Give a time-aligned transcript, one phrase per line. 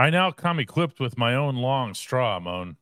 [0.00, 2.78] I now come equipped with my own long straw, Moan.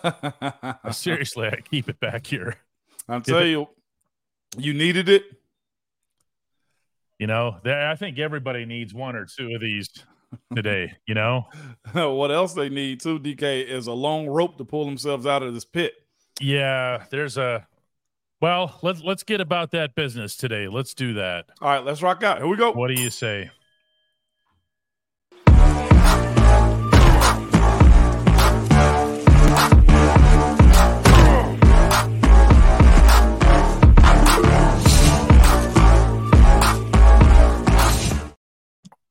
[0.90, 2.56] Seriously, I keep it back here.
[3.10, 3.68] I'll tell you,
[4.56, 5.24] you needed it.
[7.18, 9.90] You know, I think everybody needs one or two of these
[10.56, 10.94] today.
[11.06, 11.44] You know,
[11.92, 15.52] what else they need too, DK, is a long rope to pull themselves out of
[15.52, 15.92] this pit.
[16.40, 17.66] Yeah, there's a.
[18.40, 20.68] Well, let's let's get about that business today.
[20.68, 21.50] Let's do that.
[21.60, 22.38] All right, let's rock out.
[22.38, 22.72] Here we go.
[22.72, 23.50] What do you say?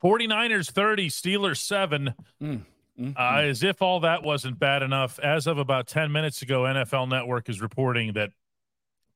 [0.04, 2.14] 49ers 30, Steelers 7.
[2.42, 2.62] Mm,
[3.00, 3.50] mm, uh, mm.
[3.50, 7.50] As if all that wasn't bad enough, as of about 10 minutes ago, NFL Network
[7.50, 8.32] is reporting that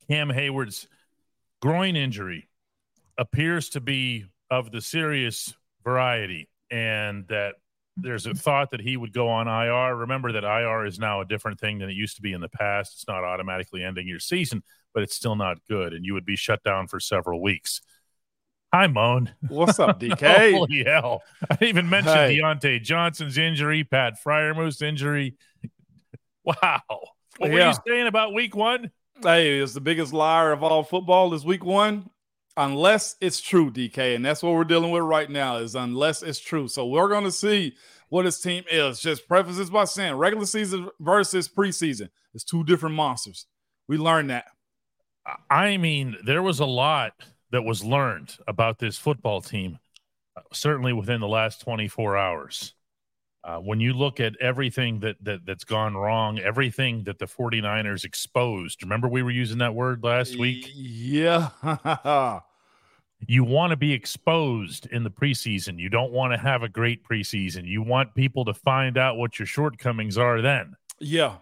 [0.10, 0.88] Cam Heyward's
[1.62, 2.50] groin injury
[3.18, 7.56] appears to be of the serious variety and that
[7.96, 9.96] there's a thought that he would go on IR.
[9.96, 12.50] Remember that IR is now a different thing than it used to be in the
[12.50, 12.94] past.
[12.96, 14.64] It's not automatically ending your season,
[14.94, 17.82] but it's still not good, and you would be shut down for several weeks.
[18.74, 19.30] Hi, Moan.
[19.50, 20.54] What's up, DK?
[20.58, 21.22] Holy hell.
[21.48, 22.40] I didn't even mentioned hey.
[22.40, 25.36] Diontae Johnson's injury, Pat Freiermuth's injury.
[26.44, 26.82] Wow.
[27.38, 27.54] What yeah.
[27.54, 28.90] were you saying about week one?
[29.22, 32.10] Hey, it's the biggest liar of all football is week one,
[32.58, 34.16] unless it's true, DK.
[34.16, 36.68] And that's what we're dealing with right now is unless it's true.
[36.68, 37.76] So we're going to see
[38.10, 39.00] what his team is.
[39.00, 42.10] Just preface this by saying regular season versus preseason.
[42.34, 43.46] It's two different monsters.
[43.88, 44.46] We learned that.
[45.48, 47.14] I mean, there was a lot–
[47.54, 49.78] that was learned about this football team,
[50.36, 52.74] uh, certainly within the last 24 hours.
[53.44, 58.06] Uh, when you look at everything that, that that's gone wrong, everything that the 49ers
[58.06, 58.82] exposed.
[58.82, 60.72] Remember we were using that word last week?
[60.74, 61.50] Yeah.
[63.28, 65.78] you want to be exposed in the preseason.
[65.78, 67.68] You don't want to have a great preseason.
[67.68, 70.76] You want people to find out what your shortcomings are then.
[71.00, 71.36] Yeah.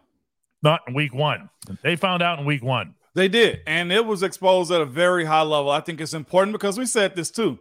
[0.62, 1.50] Not in week 1.
[1.84, 2.96] They found out in week 1.
[3.14, 5.70] They did, and it was exposed at a very high level.
[5.70, 7.60] I think it's important because we said this too.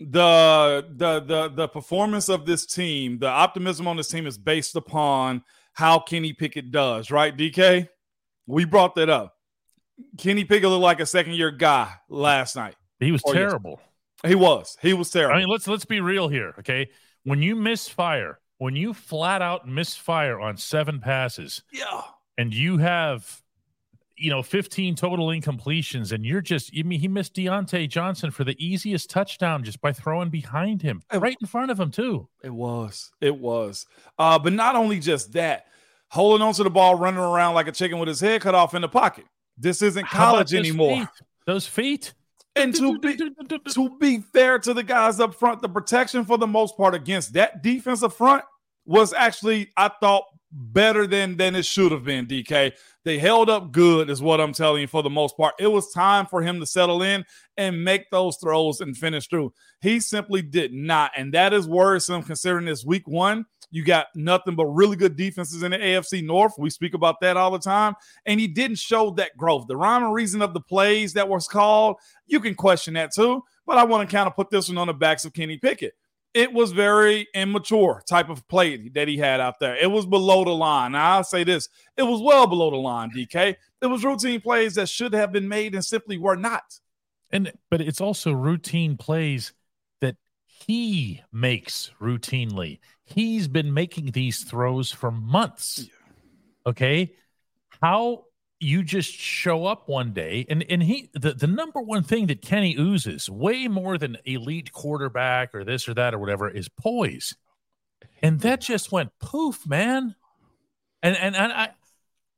[0.00, 4.76] The the the the performance of this team, the optimism on this team is based
[4.76, 5.42] upon
[5.72, 7.36] how Kenny Pickett does, right?
[7.36, 7.88] DK,
[8.46, 9.34] we brought that up.
[10.18, 12.76] Kenny Pickett looked like a second year guy last night.
[13.00, 13.80] He was terrible.
[14.26, 14.76] He was.
[14.82, 15.36] He was terrible.
[15.36, 16.90] I mean, let's let's be real here, okay?
[17.24, 22.02] When you misfire, when you flat out misfire on seven passes, yeah,
[22.36, 23.42] and you have
[24.18, 28.44] you know, 15 total incompletions, and you're just, I mean, he missed Diontae Johnson for
[28.44, 32.28] the easiest touchdown just by throwing behind him, right in front of him, too.
[32.42, 33.10] It was.
[33.20, 33.86] It was.
[34.18, 35.66] Uh, but not only just that,
[36.08, 38.82] holding onto the ball, running around like a chicken with his head cut off in
[38.82, 39.24] the pocket.
[39.56, 41.00] This isn't college anymore.
[41.00, 41.08] Feet?
[41.46, 42.14] Those feet.
[42.56, 46.46] And to be, to be fair to the guys up front, the protection for the
[46.46, 48.44] most part against that defensive front
[48.84, 52.26] was actually, I thought, better than than it should have been.
[52.26, 52.72] DK,
[53.04, 54.86] they held up good, is what I'm telling you.
[54.86, 57.24] For the most part, it was time for him to settle in
[57.56, 59.52] and make those throws and finish through.
[59.80, 63.46] He simply did not, and that is worrisome considering this week one.
[63.70, 66.54] You got nothing but really good defenses in the AFC North.
[66.58, 67.94] We speak about that all the time.
[68.24, 69.66] And he didn't show that growth.
[69.68, 73.42] The rhyme and reason of the plays that was called, you can question that too.
[73.66, 75.92] But I want to kind of put this one on the backs of Kenny Pickett
[76.34, 79.76] it was very immature type of play that he had out there.
[79.76, 80.92] It was below the line.
[80.92, 83.56] Now, I'll say this it was well below the line, DK.
[83.80, 86.78] It was routine plays that should have been made and simply were not.
[87.30, 89.52] And but it's also routine plays
[90.00, 92.80] that he makes routinely.
[93.04, 95.88] He's been making these throws for months.
[96.66, 97.14] Okay.
[97.80, 98.24] How
[98.60, 102.42] you just show up one day and and he the, the number one thing that
[102.42, 107.36] Kenny oozes way more than elite quarterback or this or that or whatever is poise.
[108.20, 110.16] And that just went poof, man.
[111.02, 111.70] And and, and I,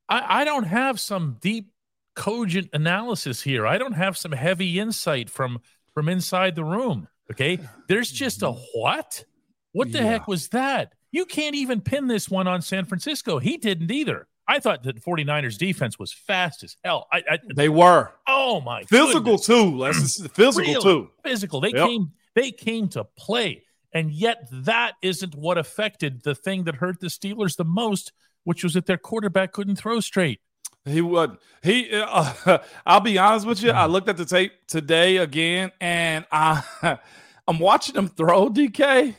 [0.08, 1.70] I I don't have some deep
[2.14, 3.66] cogent analysis here.
[3.66, 5.60] I don't have some heavy insight from
[5.94, 7.08] from inside the room.
[7.30, 7.58] Okay.
[7.88, 9.24] There's just a what?
[9.72, 10.04] What the yeah.
[10.04, 10.94] heck was that?
[11.12, 13.38] You can't even pin this one on San Francisco.
[13.38, 14.26] He didn't either.
[14.50, 17.06] I thought that the 49ers defense was fast as hell.
[17.12, 18.10] I, I they were.
[18.26, 20.16] Oh my physical goodness.
[20.16, 20.28] too.
[20.30, 21.10] Physical too.
[21.22, 21.60] Physical.
[21.60, 21.86] They yep.
[21.86, 23.62] came they came to play.
[23.94, 28.12] And yet that isn't what affected the thing that hurt the Steelers the most,
[28.42, 30.40] which was that their quarterback couldn't throw straight.
[30.84, 31.36] He would.
[31.62, 31.88] He.
[31.92, 33.70] Uh, I'll be honest with you.
[33.70, 36.62] I looked at the tape today again, and I,
[37.46, 39.14] I'm watching him throw DK,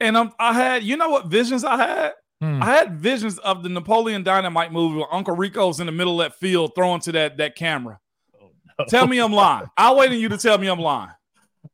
[0.00, 0.32] and I'm.
[0.40, 0.82] I had.
[0.82, 2.12] You know what visions I had?
[2.40, 2.62] Hmm.
[2.62, 6.30] I had visions of the Napoleon Dynamite movie where Uncle Rico's in the middle of
[6.30, 8.00] that field throwing to that that camera.
[8.40, 8.84] Oh, no.
[8.86, 9.66] Tell me I'm lying.
[9.76, 11.10] I'll wait on you to tell me I'm lying.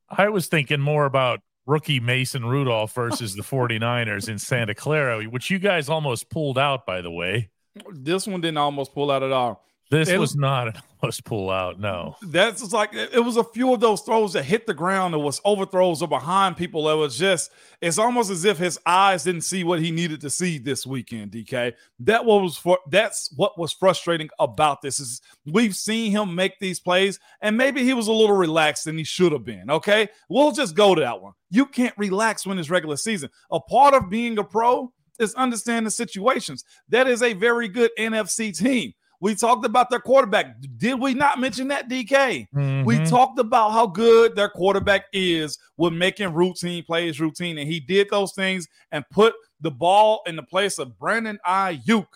[0.09, 5.51] I was thinking more about rookie Mason Rudolph versus the 49ers in Santa Clara, which
[5.51, 7.51] you guys almost pulled out, by the way.
[7.93, 9.65] This one didn't almost pull out at all.
[9.89, 11.79] This it was, not an almost pull out.
[11.79, 15.15] No, that's just like it was a few of those throws that hit the ground.
[15.15, 16.89] It was overthrows or behind people.
[16.91, 20.31] It was just it's almost as if his eyes didn't see what he needed to
[20.31, 21.31] see this weekend.
[21.31, 26.59] DK, that was for that's what was frustrating about this is we've seen him make
[26.59, 29.71] these plays and maybe he was a little relaxed than he should have been.
[29.71, 31.35] Okay, we'll just go to that one.
[31.51, 33.31] You can't relax when it's regular season.
[33.53, 36.65] A part of being a pro is understanding situations.
[36.89, 38.93] That is a very good NFC team.
[39.21, 40.57] We talked about their quarterback.
[40.77, 42.47] Did we not mention that, DK?
[42.55, 42.85] Mm-hmm.
[42.85, 47.59] We talked about how good their quarterback is with making routine plays routine.
[47.59, 52.07] And he did those things and put the ball in the place of Brandon Aiyuk.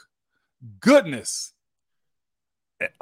[0.81, 1.53] Goodness.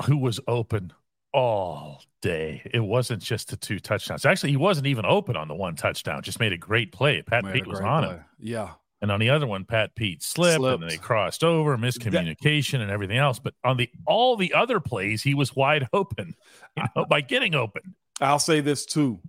[0.07, 0.93] Who was open
[1.33, 2.63] all day.
[2.73, 4.25] It wasn't just the two touchdowns.
[4.25, 6.23] Actually, he wasn't even open on the one touchdown.
[6.23, 7.23] Just made a great play.
[7.23, 8.15] Pat Pete was on play.
[8.15, 8.25] him.
[8.39, 8.71] Yeah.
[9.01, 10.83] And on the other one, Pat Pete slipped, slipped.
[10.83, 13.39] and they crossed over, miscommunication, that, and everything else.
[13.39, 16.35] But on the all the other plays, he was wide open,
[16.77, 17.95] you know, by getting open.
[18.21, 19.21] I'll say this too.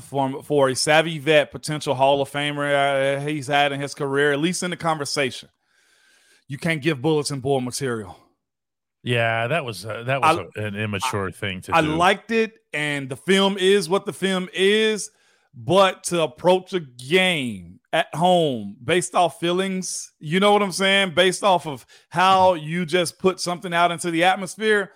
[0.00, 4.32] For, for a savvy vet, potential Hall of Famer uh, he's had in his career,
[4.32, 5.48] at least in the conversation,
[6.46, 8.16] you can't give bulletin board material.
[9.02, 11.92] Yeah, that was uh, that was I, a, an immature I, thing to I do.
[11.92, 15.10] I liked it, and the film is what the film is.
[15.52, 20.12] But to approach a game at home based off feelings.
[20.18, 21.14] You know what I'm saying?
[21.14, 24.92] Based off of how you just put something out into the atmosphere.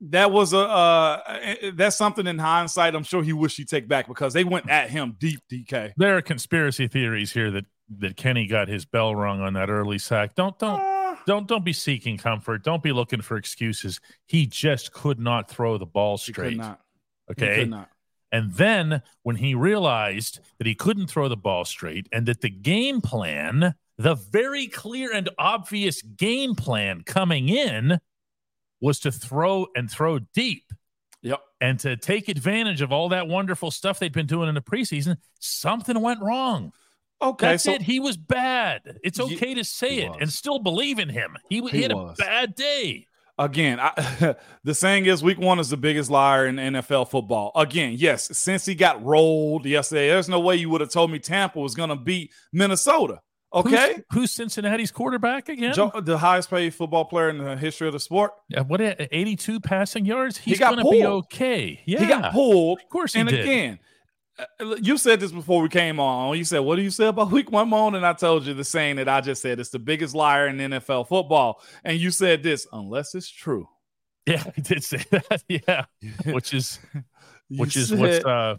[0.00, 1.38] That was a uh,
[1.74, 2.96] that's something in hindsight.
[2.96, 5.40] I'm sure he wish he'd take back because they went at him deep.
[5.50, 5.92] DK.
[5.96, 7.66] There are conspiracy theories here that
[7.98, 10.34] that Kenny got his bell rung on that early sack.
[10.34, 12.64] Don't don't uh, don't don't be seeking comfort.
[12.64, 14.00] Don't be looking for excuses.
[14.26, 16.60] He just could not throw the ball straight.
[17.30, 17.70] Okay.
[18.32, 22.48] And then when he realized that he couldn't throw the ball straight and that the
[22.48, 28.00] game plan, the very clear and obvious game plan coming in
[28.80, 30.72] was to throw and throw deep.
[31.20, 31.40] Yep.
[31.60, 35.18] And to take advantage of all that wonderful stuff they'd been doing in the preseason,
[35.38, 36.72] something went wrong.
[37.20, 37.46] Okay.
[37.46, 37.82] That's so it.
[37.82, 38.98] He was bad.
[39.04, 40.18] It's okay to say it was.
[40.22, 41.36] and still believe in him.
[41.48, 42.18] He, he, he had was.
[42.18, 43.06] a bad day
[43.38, 47.52] again, I, the saying is week one is the biggest liar in NFL football.
[47.54, 51.18] Again, yes, since he got rolled yesterday, there's no way you would have told me
[51.18, 53.20] Tampa was going to beat Minnesota.
[53.54, 55.74] Okay, who's, who's, Cincinnati's quarterback again?
[55.74, 58.32] Joe, the highest paid football player in the history of the sport.
[58.48, 60.38] Yeah, what 82 passing yards?
[60.38, 61.82] He's he going to be okay.
[61.84, 62.80] Yeah, he got pulled.
[62.80, 63.40] Of course, he and did.
[63.40, 63.78] again,
[64.80, 66.36] you said this before we came on.
[66.36, 68.64] You said, "What do you say about Week One Moan?" And I told you the
[68.64, 69.60] saying that I just said.
[69.60, 71.60] It's the biggest liar in NFL football.
[71.84, 73.68] And you said this, unless it's true.
[74.26, 75.42] Yeah, I did say that.
[75.48, 75.84] yeah,
[76.32, 76.78] which is
[77.48, 78.56] which is what's uh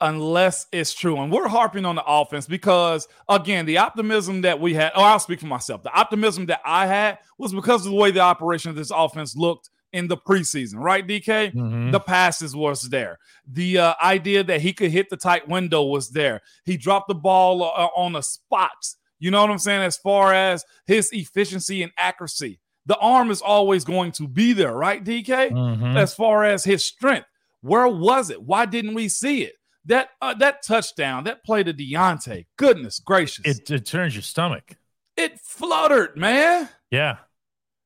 [0.00, 1.18] unless it's true.
[1.20, 5.20] And we're harping on the offense because, again, the optimism that we had, oh, I'll
[5.20, 5.84] speak for myself.
[5.84, 9.36] The optimism that I had was because of the way the operation of this offense
[9.36, 11.54] looked in the preseason, right, DK?
[11.54, 11.90] Mm-hmm.
[11.90, 13.18] The passes was there.
[13.46, 16.40] The uh, idea that he could hit the tight window was there.
[16.64, 18.96] He dropped the ball uh, on the spots.
[19.18, 19.82] You know what I'm saying?
[19.82, 24.74] As far as his efficiency and accuracy, the arm is always going to be there,
[24.74, 25.52] right, DK?
[25.52, 25.96] Mm-hmm.
[25.96, 27.28] As far as his strength,
[27.60, 28.42] where was it?
[28.42, 29.54] Why didn't we see it?
[29.84, 34.76] That uh, that touchdown, that play to Diontae, goodness gracious, it, it turns your stomach.
[35.16, 36.68] It fluttered, man.
[36.90, 37.18] Yeah,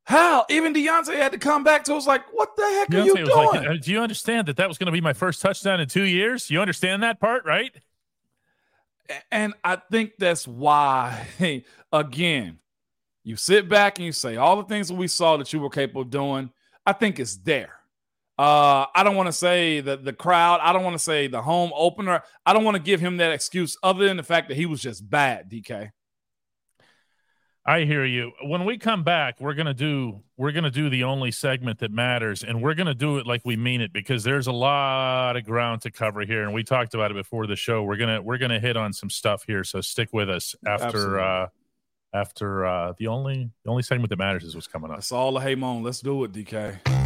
[0.06, 0.46] how?
[0.48, 3.14] Even Diontae had to come back to us like, what the heck Diontae are you
[3.26, 3.46] doing?
[3.46, 5.88] Like, uh, do you understand that that was going to be my first touchdown in
[5.88, 6.48] two years?
[6.48, 7.74] You understand that part, right?
[9.32, 12.60] And I think that's why, hey, again,
[13.24, 15.70] you sit back and you say all the things that we saw that you were
[15.70, 16.50] capable of doing.
[16.86, 17.72] I think it's there.
[18.38, 20.60] Uh, I don't want to say that the crowd.
[20.62, 22.22] I don't want to say the home opener.
[22.44, 24.80] I don't want to give him that excuse other than the fact that he was
[24.80, 25.50] just bad.
[25.50, 25.90] DK.
[27.68, 28.30] I hear you.
[28.44, 32.44] When we come back, we're gonna do we're gonna do the only segment that matters,
[32.44, 35.82] and we're gonna do it like we mean it because there's a lot of ground
[35.82, 37.82] to cover here, and we talked about it before the show.
[37.82, 41.48] We're gonna we're gonna hit on some stuff here, so stick with us after uh
[42.14, 44.98] after uh the only the only segment that matters is what's coming up.
[44.98, 45.82] That's all the hey moan.
[45.82, 47.05] Let's do it, DK.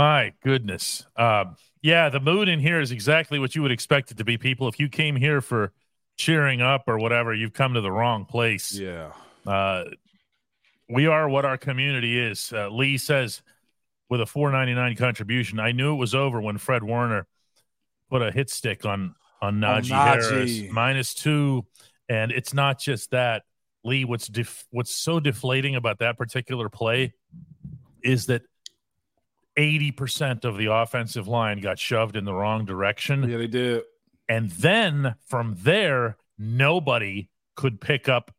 [0.00, 1.06] My goodness.
[1.14, 1.44] Uh,
[1.82, 4.66] yeah, the mood in here is exactly what you would expect it to be, people.
[4.66, 5.74] If you came here for
[6.16, 8.72] cheering up or whatever, you've come to the wrong place.
[8.72, 9.12] Yeah.
[9.46, 9.84] Uh,
[10.88, 12.50] we are what our community is.
[12.50, 13.42] Uh, Lee says
[14.08, 17.26] with a 499 contribution, I knew it was over when Fred Warner
[18.08, 20.22] put a hit stick on on Najee, Najee.
[20.22, 21.66] Harris minus two,
[22.08, 23.42] and it's not just that.
[23.84, 27.12] Lee, what's def- what's so deflating about that particular play
[28.02, 28.40] is that
[29.60, 33.28] 80% of the offensive line got shoved in the wrong direction.
[33.28, 33.82] Yeah, they did.
[34.28, 38.32] And then from there, nobody could pick up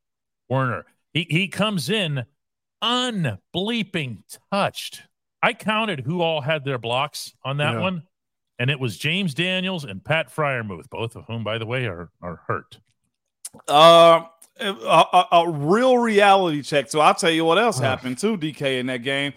[0.50, 0.86] Warner.
[1.14, 2.26] He, he comes in
[2.84, 5.04] unbleeping touched.
[5.44, 7.82] I counted who all had their blocks on that Yeah.
[7.82, 8.04] one,
[8.58, 12.10] and it was James Daniels and Pat Freiermuth, both of whom, by the way, are,
[12.22, 12.80] are hurt.
[13.68, 14.24] Uh,
[14.60, 16.90] a, a, a real reality check.
[16.90, 19.34] So I'll tell you what else happened too, DK, in that game.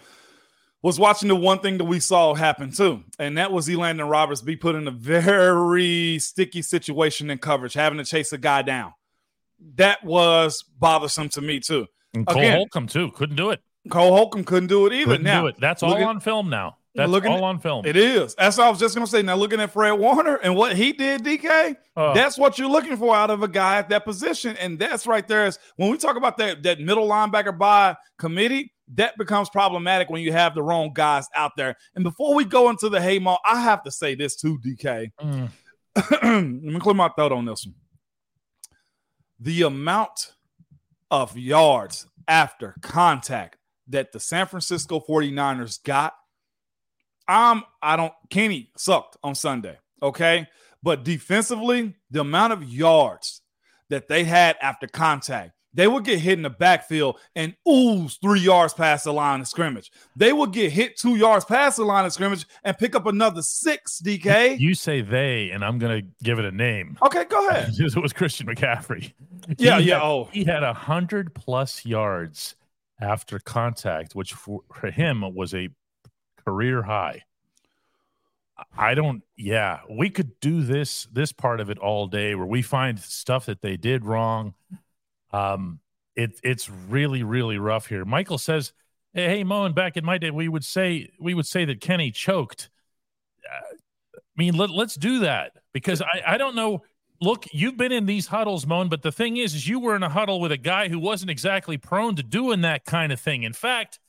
[0.85, 4.41] Was watching the one thing that we saw happen too, and that was Elandon Roberts
[4.41, 8.93] be put in a very sticky situation in coverage, having to chase a guy down.
[9.77, 11.87] That was bothersome to me too.
[12.13, 12.57] And Cole Again.
[12.57, 13.61] Holcomb, too, couldn't do it.
[13.89, 15.05] Cole Holcomb couldn't do it either.
[15.13, 15.55] Couldn't now do it.
[15.59, 16.77] That's all at- on film now.
[16.93, 17.85] That's looking all at- on film.
[17.85, 18.35] It is.
[18.35, 19.23] That's what I was just gonna say.
[19.23, 22.05] Now looking at Fred Warner and what he did, DK, Oh.
[22.09, 22.13] Uh.
[22.13, 24.55] that's what you're looking for out of a guy at that position.
[24.57, 28.71] And that's right there is when we talk about that that middle linebacker by committee,
[28.93, 31.75] that becomes problematic when you have the wrong guys out there.
[31.95, 35.11] And before we go into the Haymaw, I have to say this too, DK.
[35.19, 35.49] Mm.
[36.21, 37.75] Let me clear my throat on this one.
[39.39, 40.33] The amount
[41.09, 46.13] of yards after contact that the San Francisco 49ers got,
[47.27, 50.47] I'm I don't Kenny sucked on Sunday, okay?
[50.83, 53.41] But defensively, the amount of yards
[53.89, 58.39] that they had after contact, they would get hit in the backfield and ooze three
[58.39, 59.91] yards past the line of scrimmage.
[60.15, 63.43] They would get hit two yards past the line of scrimmage and pick up another
[63.43, 64.57] six, DK.
[64.59, 66.97] You say they, and I'm going to give it a name.
[67.03, 67.69] okay, go ahead.
[67.77, 69.13] it was Christian McCaffrey.
[69.59, 69.95] Yeah, He yeah.
[69.99, 72.55] had- Oh, he had a hundred plus yards
[72.99, 75.69] after contact, which for, for him was a
[76.45, 77.21] career high.
[78.77, 79.21] I don't.
[79.35, 83.47] Yeah, we could do this this part of it all day, where we find stuff
[83.47, 84.53] that they did wrong.
[85.35, 85.79] Um,
[86.15, 88.05] it it's really really rough here.
[88.05, 88.73] Michael says,
[89.13, 92.11] "Hey, hey Mo, back in my day, we would say we would say that Kenny
[92.11, 92.69] choked."
[93.43, 93.75] Uh,
[94.15, 96.83] I mean, let, let's do that because I I don't know
[97.21, 100.03] look, you've been in these huddles, Moan, but the thing is, is you were in
[100.03, 103.43] a huddle with a guy who wasn't exactly prone to doing that kind of thing.
[103.43, 103.99] In fact,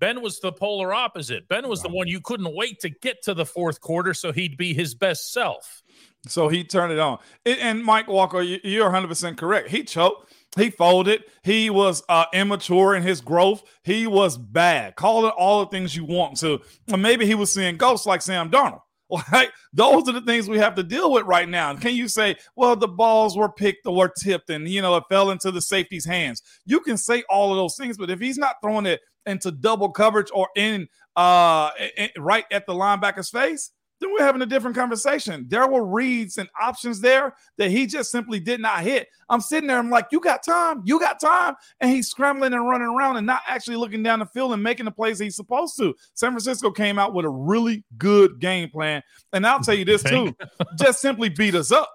[0.00, 1.48] Ben was the polar opposite.
[1.48, 4.56] Ben was the one you couldn't wait to get to the fourth quarter so he'd
[4.56, 5.82] be his best self.
[6.26, 7.18] So he turned it on.
[7.44, 9.68] It- and Mike Walker, you- you're 100% correct.
[9.68, 10.32] He choked.
[10.56, 11.24] He folded.
[11.42, 13.64] He was uh, immature in his growth.
[13.82, 14.94] He was bad.
[14.96, 16.60] Call it all the things you want to.
[16.92, 18.80] Or maybe he was seeing ghosts like Sam Darnold.
[19.30, 21.72] Like those are the things we have to deal with right now.
[21.76, 25.30] Can you say, well, the balls were picked or tipped and you know it fell
[25.30, 26.42] into the safety's hands?
[26.64, 29.90] You can say all of those things, but if he's not throwing it into double
[29.90, 33.70] coverage or in uh i- i- right at the linebacker's face,
[34.00, 35.46] then we're having a different conversation.
[35.48, 39.08] There were reads and options there that he just simply did not hit.
[39.28, 41.54] I'm sitting there, I'm like, you got time, you got time.
[41.80, 44.84] And he's scrambling and running around and not actually looking down the field and making
[44.84, 45.94] the plays he's supposed to.
[46.14, 49.02] San Francisco came out with a really good game plan.
[49.32, 50.34] And I'll tell you this too,
[50.78, 51.90] just simply beat us up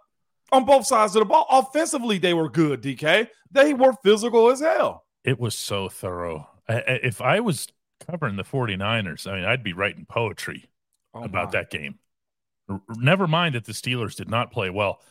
[0.51, 1.45] on both sides of the ball.
[1.49, 3.27] Offensively, they were good, DK.
[3.51, 5.05] They were physical as hell.
[5.23, 6.49] It was so thorough.
[6.67, 7.67] I, if I was
[7.99, 10.69] covering the 49ers, I mean, I'd be writing poetry
[11.13, 11.59] Oh, about my.
[11.59, 11.99] that game.
[12.97, 15.01] Never mind that the Steelers did not play well.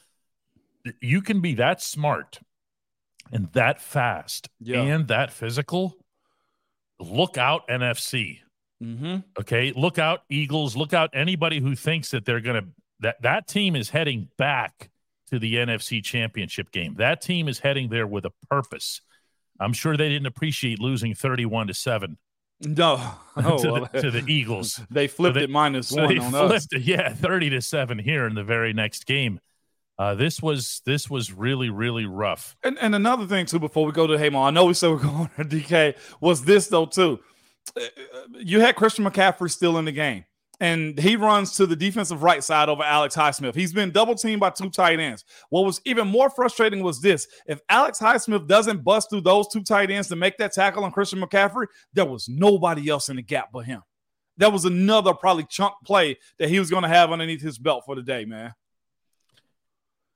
[1.00, 2.38] You can be that smart
[3.33, 4.81] and that fast Yeah.
[4.83, 5.97] and that physical.
[7.00, 8.38] Look out, NFC.
[8.83, 9.17] Mm-hmm.
[9.40, 10.76] Okay, look out, Eagles.
[10.76, 12.69] Look out, anybody who thinks that they're going to
[13.00, 14.90] that that team is heading back
[15.31, 16.95] to the NFC Championship game.
[16.95, 19.00] That team is heading there with a purpose.
[19.61, 22.19] I'm sure they didn't appreciate losing 31 to seven
[22.60, 23.00] No.
[23.40, 24.80] Oh, to, well, the, to the Eagles.
[24.90, 26.66] they flipped they- it minus So one on us.
[26.72, 29.38] it, yeah, 30 to 7 here in the very next game.
[29.96, 32.56] Uh, this was this was really really rough.
[32.64, 34.96] And, and another thing too, before we go to Haymon, I know we said we're
[34.98, 35.94] going to DK.
[36.20, 37.20] Was this though too?
[37.76, 37.80] Uh,
[38.38, 40.24] You had Christian McCaffrey still in the game,
[40.60, 43.54] and he runs to the defensive right side over Alex Highsmith.
[43.54, 45.24] He's been double teamed by two tight ends.
[45.50, 49.62] What was even more frustrating was this: if Alex Highsmith doesn't bust through those two
[49.62, 53.22] tight ends to make that tackle on Christian McCaffrey, there was nobody else in the
[53.22, 53.82] gap but him.
[54.38, 57.84] That was another probably chunk play that he was going to have underneath his belt
[57.86, 58.54] for the day, man.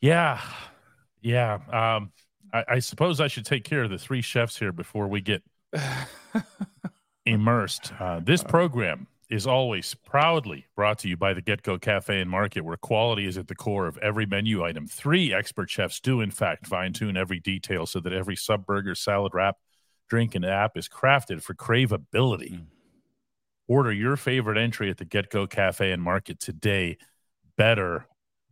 [0.00, 0.40] Yeah,
[1.20, 1.58] yeah.
[1.72, 2.12] Um,
[2.52, 5.42] I, I suppose I should take care of the three chefs here before we get
[7.26, 7.92] immersed.
[7.98, 12.66] Uh, this program is always proudly brought to you by the GetGo Cafe and Market,
[12.66, 14.86] where quality is at the core of every menu item.
[14.86, 18.94] Three expert chefs do, in fact, fine tune every detail so that every sub burger,
[18.94, 19.56] salad wrap,
[20.06, 22.52] drink, and app is crafted for craveability.
[22.52, 22.66] Mm.
[23.68, 26.98] Order your favorite entry at the GetGo Cafe and Market today.
[27.56, 28.06] Better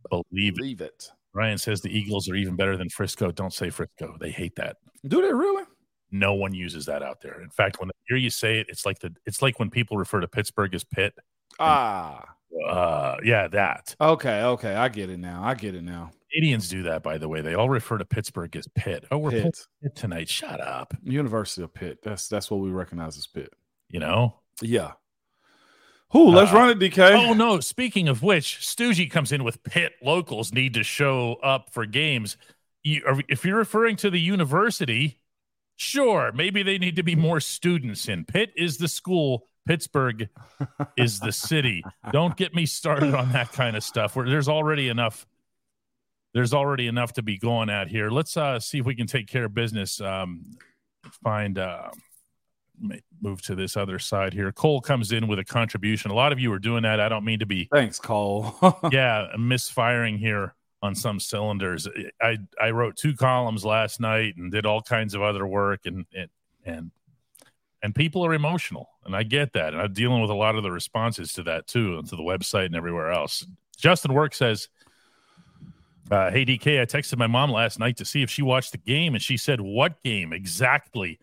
[0.09, 0.85] believe, believe it.
[0.85, 1.11] it.
[1.35, 3.31] Ryan says the Eagles are even better than Frisco.
[3.31, 4.17] Don't say Frisco.
[4.19, 4.77] They hate that.
[5.07, 5.63] Do they really?
[6.11, 7.41] No one uses that out there.
[7.41, 9.97] In fact, when I hear you say it, it's like the it's like when people
[9.97, 11.13] refer to Pittsburgh as Pitt.
[11.59, 12.25] Ah.
[12.67, 13.95] Uh, yeah, that.
[14.01, 15.41] Okay, okay, I get it now.
[15.43, 16.11] I get it now.
[16.31, 17.41] Canadians do that, by the way.
[17.41, 19.05] They all refer to Pittsburgh as Pitt.
[19.11, 20.29] Oh, we're Pitt, Pitt tonight.
[20.29, 20.93] Shut up.
[21.03, 21.99] University of Pitt.
[22.03, 23.53] That's that's what we recognize as Pitt.
[23.89, 24.35] You know.
[24.61, 24.93] Yeah.
[26.11, 26.31] Who?
[26.31, 27.29] Let's uh, run it, DK.
[27.29, 27.59] Oh no!
[27.61, 32.37] Speaking of which, Stoogie comes in with Pitt locals need to show up for games.
[32.83, 35.20] You, if you're referring to the university,
[35.75, 38.25] Sure, maybe they need to be more students in.
[38.25, 40.29] Pitt is the school, Pittsburgh
[40.97, 41.83] is the city.
[42.11, 45.25] Don't get me started on that kind of stuff where there's already enough
[46.33, 48.09] there's already enough to be going at here.
[48.09, 49.99] Let's uh, see if we can take care of business.
[49.99, 50.45] Um,
[51.23, 51.89] find uh,
[53.21, 54.51] move to this other side here.
[54.51, 56.09] Cole comes in with a contribution.
[56.09, 56.99] A lot of you are doing that.
[56.99, 57.67] I don't mean to be.
[57.71, 58.55] Thanks, Cole.
[58.91, 61.87] yeah, misfiring here on some cylinders.
[62.21, 66.05] I I wrote two columns last night and did all kinds of other work and
[66.15, 66.29] and
[66.65, 66.91] and
[67.83, 70.63] and people are emotional and I get that and I'm dealing with a lot of
[70.63, 73.45] the responses to that too and to the website and everywhere else.
[73.77, 74.69] Justin Work says,
[76.09, 78.77] uh, "Hey DK, I texted my mom last night to see if she watched the
[78.77, 81.19] game and she said what game exactly."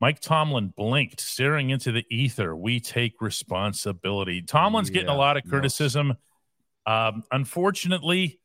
[0.00, 2.56] Mike Tomlin blinked, staring into the ether.
[2.56, 4.42] We take responsibility.
[4.42, 6.16] Tomlin's yeah, getting a lot of criticism.
[6.86, 8.40] Um, unfortunately,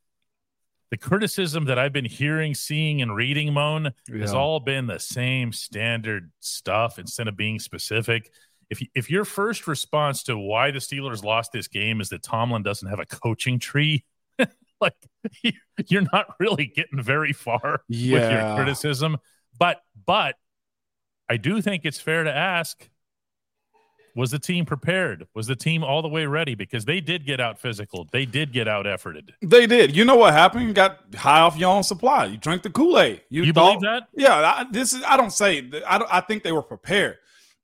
[0.89, 4.19] the criticism that I've been hearing, seeing, and reading, Moan, yeah.
[4.19, 8.31] has all been the same standard stuff instead of being specific.
[8.69, 12.63] If if your first response to why the Steelers lost this game is that Tomlin
[12.63, 14.03] doesn't have a coaching tree,
[14.81, 14.95] like
[15.87, 18.13] you're not really getting very far yeah.
[18.13, 19.17] with your criticism.
[19.57, 20.35] But but
[21.29, 22.89] I do think it's fair to ask
[24.17, 25.27] was the team prepared?
[25.35, 26.55] Was the team all the way ready?
[26.55, 28.07] Because they did get out physical.
[28.11, 29.29] They did get out efforted.
[29.43, 29.95] They did.
[29.95, 30.67] You know what happened?
[30.67, 32.25] You got high off your own supply.
[32.25, 33.21] You drank the Kool Aid.
[33.29, 34.07] You, you thought, believe that?
[34.15, 34.33] Yeah.
[34.33, 35.03] I, this is.
[35.05, 35.69] I don't say.
[35.87, 37.17] I don't, I think they were prepared.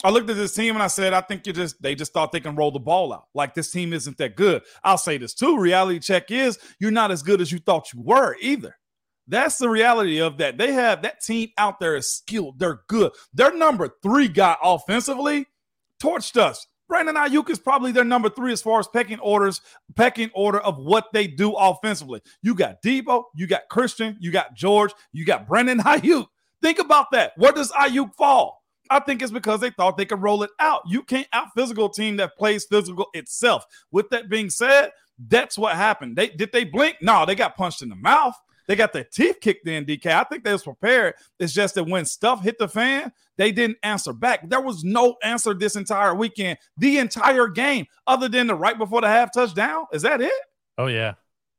[0.04, 2.32] I looked at this team and I said, I think you just they just thought
[2.32, 3.26] they can roll the ball out.
[3.34, 4.62] Like this team isn't that good.
[4.84, 5.58] I'll say this too.
[5.58, 8.78] Reality check is you're not as good as you thought you were either.
[9.28, 10.58] That's the reality of that.
[10.58, 12.60] They have that team out there is skilled.
[12.60, 13.13] They're good.
[13.34, 15.48] Their number three guy offensively
[16.04, 16.68] torched us.
[16.89, 19.62] Brandon Aiyuk is probably their number three as far as pecking orders,
[19.96, 22.22] pecking order of what they do offensively.
[22.42, 26.28] You got Debo, you got Christian, you got George, you got Brandon Aiyuk.
[26.62, 27.32] Think about that.
[27.38, 28.62] Where does Aiyuk fall?
[28.89, 30.82] I think it's because they thought they could roll it out.
[30.86, 33.66] You can't out physical team that plays physical itself.
[33.92, 34.92] With that being said,
[35.30, 36.18] that's what happened.
[36.18, 36.98] They did they blink?
[37.02, 38.36] No, they got punched in the mouth.
[38.67, 40.08] They got their teeth kicked in, DK.
[40.08, 41.15] I think they was prepared.
[41.39, 44.49] It's just that when stuff hit the fan, they didn't answer back.
[44.49, 49.02] There was no answer this entire weekend, the entire game, other than the right before
[49.02, 49.86] the half touchdown.
[49.91, 50.34] Is that it?
[50.78, 51.13] Oh, yeah.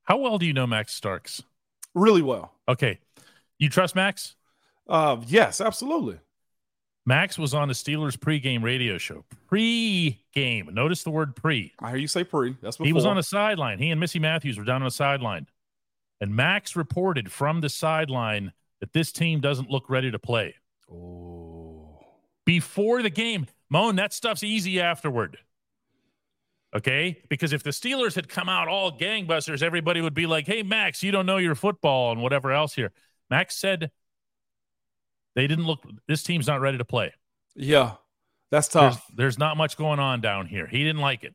[0.04, 1.42] How well do you know Max Starks?
[1.94, 2.52] Really well.
[2.68, 2.98] Okay.
[3.58, 4.36] You trust Max?
[4.88, 6.18] Uh, yes, absolutely.
[7.06, 9.24] Max was on the Steelers pregame radio show.
[9.46, 10.70] Pre-game.
[10.72, 11.72] Notice the word pre.
[11.78, 12.56] I hear you say pre.
[12.62, 12.86] That's before.
[12.86, 13.78] He was on the sideline.
[13.78, 15.46] He and Missy Matthews were down on the sideline.
[16.20, 20.54] And Max reported from the sideline that this team doesn't look ready to play.
[20.90, 21.98] Oh.
[22.44, 25.38] Before the game, Moan, that stuff's easy afterward.
[26.74, 27.22] Okay?
[27.28, 31.02] Because if the Steelers had come out all gangbusters, everybody would be like, hey, Max,
[31.02, 32.92] you don't know your football and whatever else here.
[33.30, 33.90] Max said
[35.34, 37.12] they didn't look, this team's not ready to play.
[37.56, 37.92] Yeah,
[38.50, 39.04] that's tough.
[39.08, 40.66] There's, there's not much going on down here.
[40.66, 41.34] He didn't like it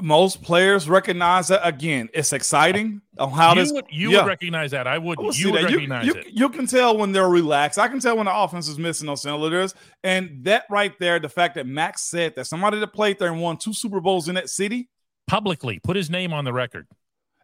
[0.00, 2.08] most players recognize that again.
[2.14, 3.72] It's exciting on oh, how you this.
[3.72, 4.18] Would, you yeah.
[4.18, 4.86] would recognize that.
[4.86, 5.18] I would.
[5.18, 6.26] would you would recognize you, you, it.
[6.28, 7.78] You can tell when they're relaxed.
[7.78, 11.28] I can tell when the offense is missing those cylinders, and that right there, the
[11.28, 14.34] fact that Max said that somebody that played there and won two Super Bowls in
[14.36, 14.88] that city
[15.26, 16.86] publicly put his name on the record,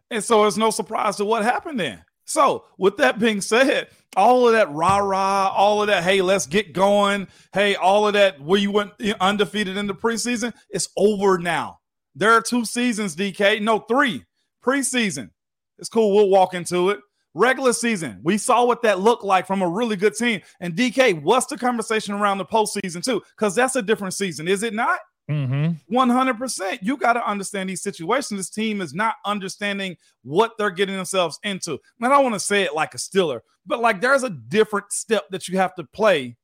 [0.09, 2.03] and so it's no surprise to what happened then.
[2.27, 6.47] So, with that being said, all of that rah rah, all of that, hey, let's
[6.47, 7.27] get going.
[7.53, 11.77] Hey, all of that where you went undefeated in the preseason, it's over now.
[12.15, 13.61] There are two seasons, DK.
[13.61, 14.23] No, three.
[14.63, 15.29] Preseason.
[15.77, 16.15] It's cool.
[16.15, 16.99] We'll walk into it.
[17.33, 18.21] Regular season.
[18.23, 20.41] We saw what that looked like from a really good team.
[20.61, 23.21] And DK, what's the conversation around the postseason, too?
[23.37, 24.99] Because that's a different season, is it not?
[25.29, 25.93] Mm-hmm.
[25.93, 26.79] 100%.
[26.81, 28.39] You got to understand these situations.
[28.39, 31.71] This team is not understanding what they're getting themselves into.
[31.71, 34.91] And I don't want to say it like a Steeler, but like there's a different
[34.93, 36.37] step that you have to play,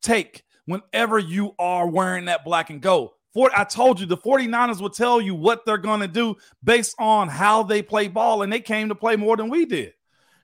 [0.00, 4.80] take whenever you are wearing that black and gold For, I told you the 49ers
[4.80, 8.52] will tell you what they're going to do based on how they play ball, and
[8.52, 9.94] they came to play more than we did.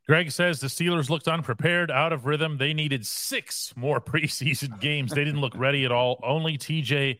[0.06, 2.56] Greg says the Steelers looked unprepared, out of rhythm.
[2.56, 5.12] They needed six more preseason games.
[5.12, 6.18] They didn't look ready at all.
[6.22, 7.18] Only TJ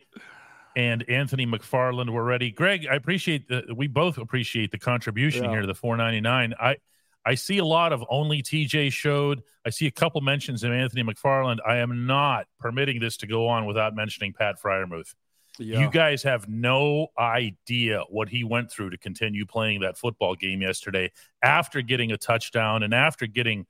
[0.75, 2.49] and Anthony McFarland were ready.
[2.51, 5.51] Greg, I appreciate the, we both appreciate the contribution yeah.
[5.51, 6.55] here to the 499.
[6.59, 6.77] I
[7.25, 9.43] I see a lot of only TJ showed.
[9.65, 11.57] I see a couple mentions of Anthony McFarland.
[11.67, 15.13] I am not permitting this to go on without mentioning Pat Freiermuth.
[15.59, 15.79] Yeah.
[15.79, 20.61] You guys have no idea what he went through to continue playing that football game
[20.61, 21.11] yesterday
[21.43, 23.65] after getting a touchdown and after getting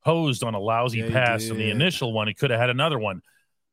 [0.00, 2.28] hosed on a lousy yeah, pass in the initial one.
[2.28, 3.22] He could have had another one.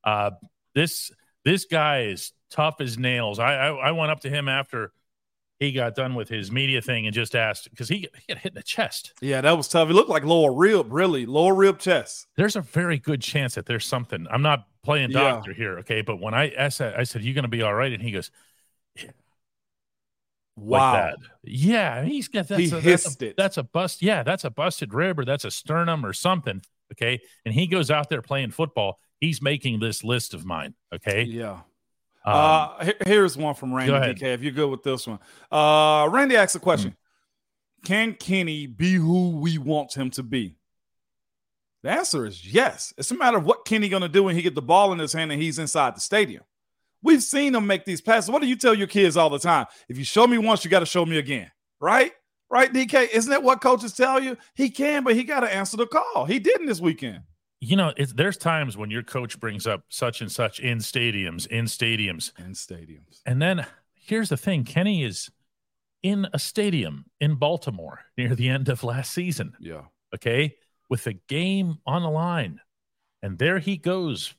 [0.03, 0.31] Uh,
[0.75, 1.11] this
[1.43, 3.39] this guy is tough as nails.
[3.39, 4.91] I, I, I went up to him after
[5.61, 8.53] he got done with his media thing and just asked because he, he got hit
[8.53, 9.13] in the chest.
[9.21, 9.87] Yeah, that was tough.
[9.87, 12.25] He looked like lower rib, really lower rib chest.
[12.35, 14.25] There's a very good chance that there's something.
[14.31, 15.57] I'm not playing doctor yeah.
[15.57, 16.01] here, okay?
[16.01, 18.31] But when I asked, I said, you're going to be all right?" and he goes,
[18.95, 19.11] yeah.
[20.55, 23.37] "Wow, like yeah." He's got that's he hissed that's a, it.
[23.37, 24.01] That's a bust.
[24.01, 26.63] Yeah, that's a busted rib or that's a sternum or something.
[26.91, 28.97] Okay, and he goes out there playing football.
[29.19, 30.73] He's making this list of mine.
[30.91, 31.59] Okay, yeah.
[32.23, 34.21] Um, uh, here's one from Randy DK.
[34.21, 35.19] If you're good with this one,
[35.51, 37.87] uh, Randy asks a question: mm-hmm.
[37.87, 40.55] Can Kenny be who we want him to be?
[41.83, 42.93] The answer is yes.
[42.97, 44.99] It's a matter of what Kenny going to do when he get the ball in
[44.99, 46.43] his hand and he's inside the stadium.
[47.01, 48.29] We've seen him make these passes.
[48.29, 49.65] What do you tell your kids all the time?
[49.89, 52.11] If you show me once, you got to show me again, right?
[52.51, 53.09] Right, DK?
[53.09, 54.37] Isn't that what coaches tell you?
[54.53, 56.25] He can, but he got to answer the call.
[56.25, 57.23] He didn't this weekend
[57.61, 61.65] you know, there's times when your coach brings up such and such in stadiums, in
[61.65, 63.21] stadiums, in stadiums.
[63.25, 65.29] And then here's the thing Kenny is
[66.01, 69.53] in a stadium in Baltimore near the end of last season.
[69.59, 69.83] Yeah.
[70.13, 70.55] Okay.
[70.89, 72.59] With a game on the line.
[73.21, 74.33] And there he goes,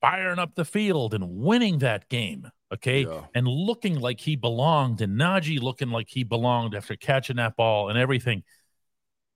[0.00, 2.48] firing up the field and winning that game.
[2.72, 3.04] Okay.
[3.04, 3.22] Yeah.
[3.34, 7.88] And looking like he belonged, and Najee looking like he belonged after catching that ball
[7.88, 8.44] and everything.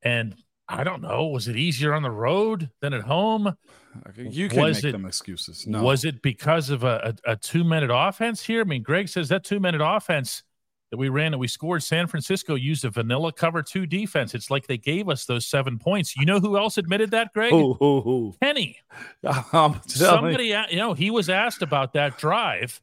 [0.02, 0.36] And
[0.68, 1.26] I don't know.
[1.28, 3.56] Was it easier on the road than at home?
[4.16, 5.66] You can was make it, them excuses.
[5.66, 5.82] No.
[5.82, 8.60] Was it because of a, a, a two minute offense here?
[8.60, 10.42] I mean, Greg says that two minute offense
[10.90, 14.34] that we ran and we scored, San Francisco used a vanilla cover two defense.
[14.34, 16.16] It's like they gave us those seven points.
[16.16, 17.52] You know who else admitted that, Greg?
[17.52, 18.34] Ooh, ooh, ooh.
[18.42, 18.78] Kenny.
[19.86, 22.80] Somebody, uh, you know, he was asked about that drive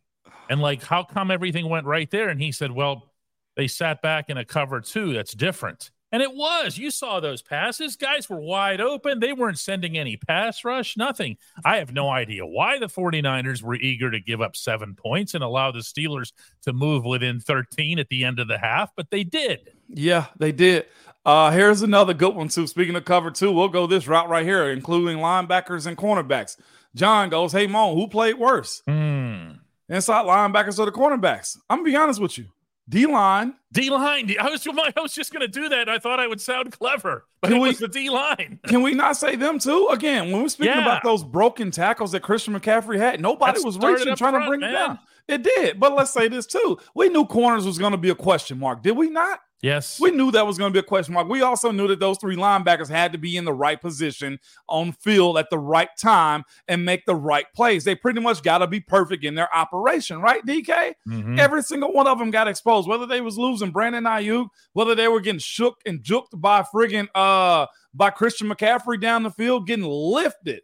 [0.49, 2.29] and like, how come everything went right there?
[2.29, 3.11] And he said, well,
[3.55, 5.13] they sat back in a cover two.
[5.13, 5.91] That's different.
[6.11, 6.77] And it was.
[6.77, 7.95] You saw those passes.
[7.95, 9.19] Guys were wide open.
[9.19, 11.37] They weren't sending any pass rush, nothing.
[11.65, 15.43] I have no idea why the 49ers were eager to give up seven points and
[15.43, 19.23] allow the Steelers to move within 13 at the end of the half, but they
[19.23, 19.71] did.
[19.89, 20.85] Yeah, they did.
[21.25, 22.67] Uh, here's another good one, too.
[22.67, 26.55] Speaking of cover two, we'll go this route right here, including linebackers and cornerbacks.
[26.95, 28.83] John goes, Hey, Moan, who played worse?
[28.87, 29.59] Mm.
[29.89, 31.57] Inside linebackers or the cornerbacks?
[31.69, 32.45] I'm going to be honest with you.
[32.87, 33.55] D line.
[33.71, 34.35] D line.
[34.39, 35.89] I was I was just going to do that.
[35.89, 38.59] I thought I would sound clever, but can it we, was the D line.
[38.67, 39.87] Can we not say them too?
[39.91, 40.83] Again, when we're speaking yeah.
[40.83, 44.59] about those broken tackles that Christian McCaffrey had, nobody was reaching trying front, to bring
[44.59, 44.69] man.
[44.69, 44.99] it down.
[45.27, 45.79] It did.
[45.79, 46.77] But let's say this too.
[46.93, 48.83] We knew corners was going to be a question mark.
[48.83, 49.41] Did we not?
[49.65, 49.99] Yes.
[49.99, 51.28] We knew that was going to be a question mark.
[51.28, 54.38] We also knew that those three linebackers had to be in the right position
[54.69, 57.84] on field at the right time and make the right plays.
[57.84, 60.93] They pretty much got to be perfect in their operation, right, DK?
[61.10, 61.39] Mm-hmm.
[61.39, 65.08] Every single one of them got exposed, whether they was losing Brandon Aiyuk, whether they
[65.08, 69.86] were getting shook and juked by friggin' uh by Christian McCaffrey down the field, getting
[69.86, 70.62] lifted.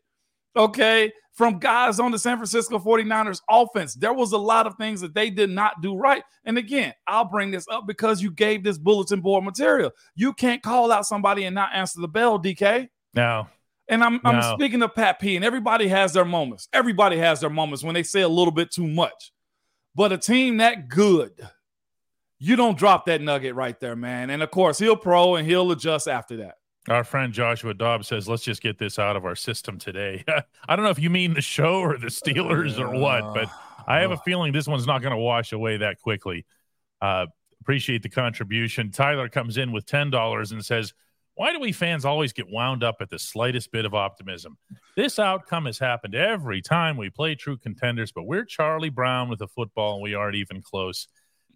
[0.56, 3.96] Okay from guys on the San Francisco 49ers offense.
[3.96, 6.24] There was a lot of things that they did not do right.
[6.46, 9.92] And again, I'll bring this up because you gave this bulletin board material.
[10.16, 12.90] You can't call out somebody and not answer the bell, DK.
[13.16, 13.48] No.
[13.88, 14.32] And I'm, no.
[14.32, 16.68] I'm speaking of Pat P, and everybody has their moments.
[16.72, 19.32] Everybody has their moments when they say a little bit too much.
[19.96, 21.34] But a team that good,
[22.40, 24.30] you don't drop that nugget right there, man.
[24.30, 26.56] And of course, he'll pro and he'll adjust after that.
[26.90, 30.24] Our friend Joshua Dobbs says, let's just get this out of our system today.
[30.68, 33.50] I don't know if you mean the show or the Steelers or what, but
[33.88, 36.46] I have a feeling this one's not going to wash away that quickly.
[37.00, 37.28] Uh,
[37.62, 38.90] appreciate the contribution.
[38.90, 40.94] Tyler comes in with $10 and says,
[41.36, 44.58] why do we fans always get wound up at the slightest bit of optimism?
[44.98, 49.40] This outcome has happened every time we play true contenders, but we're Charlie Brown with
[49.40, 51.08] the football and we aren't even close.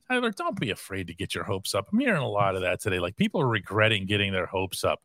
[0.08, 1.88] Tyler, don't be afraid to get your hopes up.
[1.92, 3.00] I'm hearing a lot of that today.
[3.00, 5.02] Like people are regretting getting their hopes up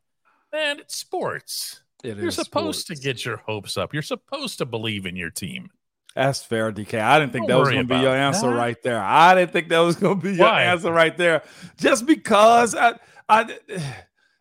[0.52, 1.82] man, it's sports.
[2.02, 3.00] It You're supposed sports.
[3.00, 3.92] to get your hopes up.
[3.92, 5.68] You're supposed to believe in your team.
[6.14, 6.98] That's fair, DK.
[7.00, 8.56] I didn't think Don't that was going to be your answer that.
[8.56, 9.00] right there.
[9.00, 10.64] I didn't think that was going to be your Why?
[10.64, 11.42] answer right there.
[11.76, 12.94] Just because I,
[13.28, 13.56] I,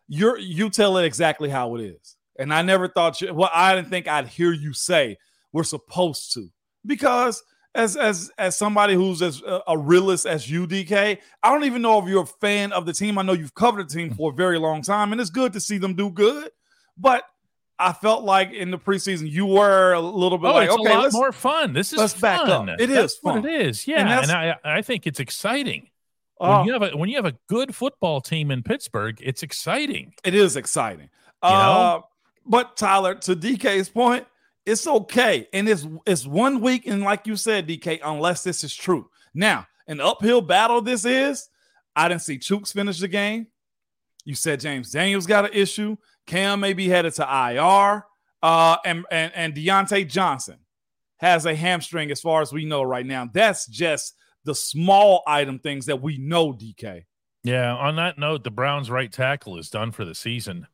[0.08, 3.32] you're you tell it exactly how it is, and I never thought you.
[3.32, 5.16] Well, I didn't think I'd hear you say
[5.52, 6.48] we're supposed to
[6.84, 7.40] because
[7.74, 11.82] as as as somebody who's as uh, a realist as you, DK, I don't even
[11.82, 13.18] know if you're a fan of the team.
[13.18, 15.60] I know you've covered the team for a very long time, and it's good to
[15.60, 16.50] see them do good.
[16.98, 17.24] But
[17.78, 20.90] I felt like in the preseason you were a little bit oh, like, it's okay,
[20.90, 21.72] a lot let's more fun.
[21.72, 22.20] This is let's fun.
[22.20, 22.80] back up.
[22.80, 23.46] It that's is what fun.
[23.46, 23.86] it is.
[23.86, 25.88] Yeah, And and, I I think it's exciting.
[26.40, 29.42] uh, when you have a when you have a good football team in Pittsburgh, it's
[29.42, 30.12] exciting.
[30.24, 31.08] it is exciting.
[31.42, 31.56] You know?
[31.56, 32.00] Uh,
[32.44, 34.26] but Tyler, to DK's point,
[34.70, 38.74] it's okay, and it's it's one week, and like you said, DK, unless this is
[38.74, 39.10] true.
[39.34, 41.48] Now, an uphill battle this is.
[41.96, 43.48] I didn't see Chuks finish the game.
[44.24, 45.96] You said James Daniels got an issue.
[46.26, 48.06] Cam may be headed to IR.
[48.42, 50.58] Uh, and, and, and Diontae Johnson
[51.18, 53.28] has a hamstring as far as we know right now.
[53.32, 57.04] That's just the small item things that we know, DK.
[57.42, 57.74] Yeah.
[57.74, 60.66] On that note, the Browns' right tackle is done for the season.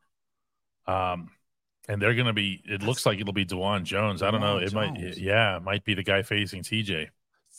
[0.87, 1.30] Um,
[1.88, 2.62] and they're going to be.
[2.64, 4.22] It looks like it'll be Dawand Jones.
[4.22, 4.59] I don't know.
[4.59, 5.16] It might.
[5.18, 7.09] Yeah, it might be the guy facing TJ.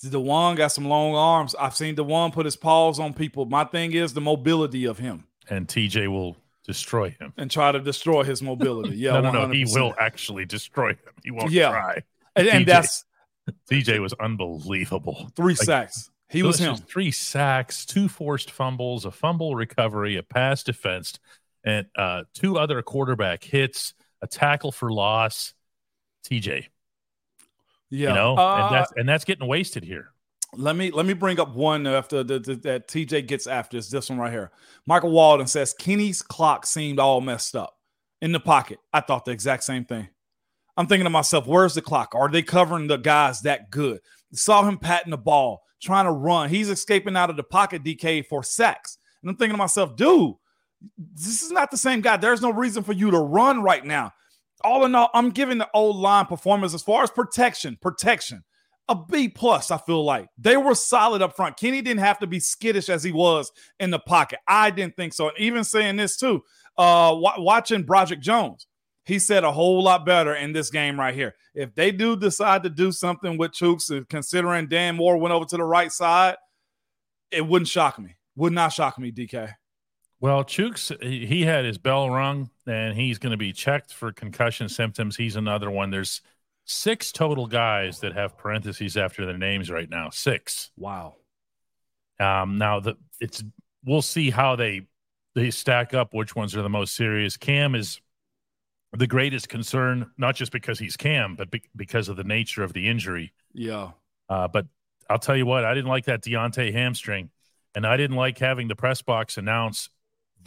[0.05, 1.55] Dawand got some long arms.
[1.55, 3.45] I've seen Dawand put his paws on people.
[3.45, 7.33] My thing is the mobility of him and TJ will destroy him.
[7.37, 8.89] and try to destroy his mobility.
[8.97, 9.53] Yeah, no, no, no.
[9.53, 11.13] He will actually destroy him.
[11.23, 11.69] He won't Yeah.
[11.71, 12.03] try.
[12.35, 12.67] And, and TJ.
[12.67, 13.05] that's
[13.71, 15.31] TJ was unbelievable.
[15.35, 16.11] three Like, sacks.
[16.29, 16.75] He was him.
[16.75, 21.17] Three sacks, two forced fumbles, a fumble recovery, a pass defense,
[21.63, 25.53] and uh, two other quarterback hits, a tackle for loss.
[26.29, 26.67] TJ,
[27.89, 28.09] Yeah.
[28.09, 30.11] you know, Uh, and that's and that's getting wasted here.
[30.53, 33.77] let me let me bring up one after the, the- that TJ gets after.
[33.77, 34.51] Is this one right here?
[34.85, 37.77] Michael Walden says Kenny's clock seemed all messed up
[38.21, 38.79] in the pocket.
[38.93, 40.09] I thought the exact same thing.
[40.75, 42.13] I'm thinking to myself, where's the clock?
[42.13, 43.99] Are they covering the guys that good?
[44.33, 46.49] Saw him patting the ball, trying to run.
[46.49, 48.97] He's escaping out of the pocket, DK, for sacks.
[49.21, 50.35] And I'm thinking to myself, dude,
[50.97, 52.17] this is not the same guy.
[52.17, 54.11] There's no reason for you to run right now.
[54.63, 58.43] All in all, I'm giving the old line performance as far as protection, protection,
[58.87, 59.69] a B plus.
[59.69, 61.57] I feel like they were solid up front.
[61.57, 64.39] Kenny didn't have to be skittish as he was in the pocket.
[64.47, 65.29] I didn't think so.
[65.29, 66.41] And even saying this too,
[66.77, 68.67] uh, wa- watching Broderick Jones,
[69.05, 71.35] he said a whole lot better in this game right here.
[71.53, 75.57] If they do decide to do something with Chuks, considering Dan Moore went over to
[75.57, 76.35] the right side,
[77.31, 78.15] it wouldn't shock me.
[78.35, 79.53] Would not shock me, DK.
[80.19, 84.67] Well, Chuks, he had his bell rung, and he's going to be checked for concussion
[84.67, 85.15] symptoms.
[85.15, 85.91] He's another one.
[85.91, 86.21] There's
[86.65, 90.09] six total guys that have parentheses after their names right now.
[90.09, 90.71] Six.
[90.75, 91.15] Wow.
[92.19, 93.43] Um, now the it's
[93.85, 94.87] we'll see how they
[95.35, 96.13] they stack up.
[96.13, 97.37] Which ones are the most serious?
[97.37, 98.01] Cam is
[98.93, 102.73] the greatest concern, not just because he's Cam, but be- because of the nature of
[102.73, 103.33] the injury.
[103.53, 103.91] Yeah.
[104.29, 104.65] Uh, but
[105.09, 107.29] I'll tell you what, I didn't like that Diontae hamstring,
[107.75, 109.89] and I didn't like having the press box announce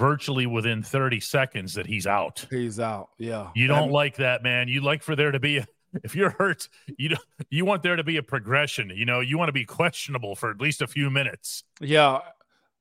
[0.01, 2.47] virtually within 30 seconds that he's out.
[2.51, 3.11] He's out.
[3.19, 3.51] Yeah.
[3.55, 4.67] You don't And- like that, man.
[4.69, 5.67] You like for there to be a
[6.05, 8.91] if you're hurt, you don't, you want there to be a progression.
[8.95, 11.65] You know, you want to be questionable for at least a few minutes.
[11.81, 12.21] Yeah.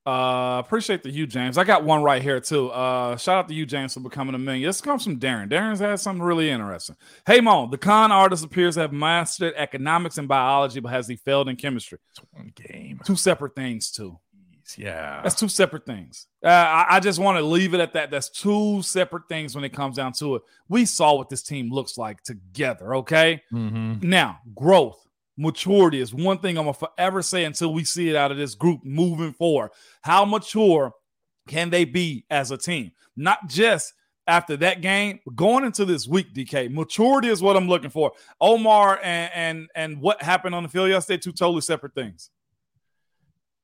[0.05, 1.57] Uh appreciate the you, James.
[1.57, 2.69] I got one right here too.
[2.69, 4.63] Uh shout out to you, James, for becoming a million.
[4.67, 5.49] This comes from Darren.
[5.51, 6.95] Darren's had something really interesting.
[7.27, 11.17] Hey Mo, the con artist appears to have mastered economics and biology, but has he
[11.17, 11.97] failed in chemistry?
[12.11, 13.01] It's one game.
[13.03, 14.17] Two separate things, too.
[14.77, 15.21] Yeah.
[15.23, 16.27] That's two separate things.
[16.43, 18.11] Uh, I, I just want to leave it at that.
[18.11, 20.41] That's two separate things when it comes down to it.
[20.67, 22.95] We saw what this team looks like together.
[22.95, 23.41] Okay.
[23.53, 24.03] Mhm.
[24.03, 25.05] Now, growth,
[25.37, 28.55] maturity is one thing I'm gonna forever say until we see it out of this
[28.55, 29.71] group moving forward.
[30.01, 30.91] How mature
[31.47, 32.91] can they be as a team?
[33.15, 33.93] Not just
[34.27, 36.69] after that game, but going into this week, DK.
[36.71, 38.11] Maturity is what I'm looking for.
[38.39, 42.29] Omar and and and what happened on the field yesterday, two totally separate things.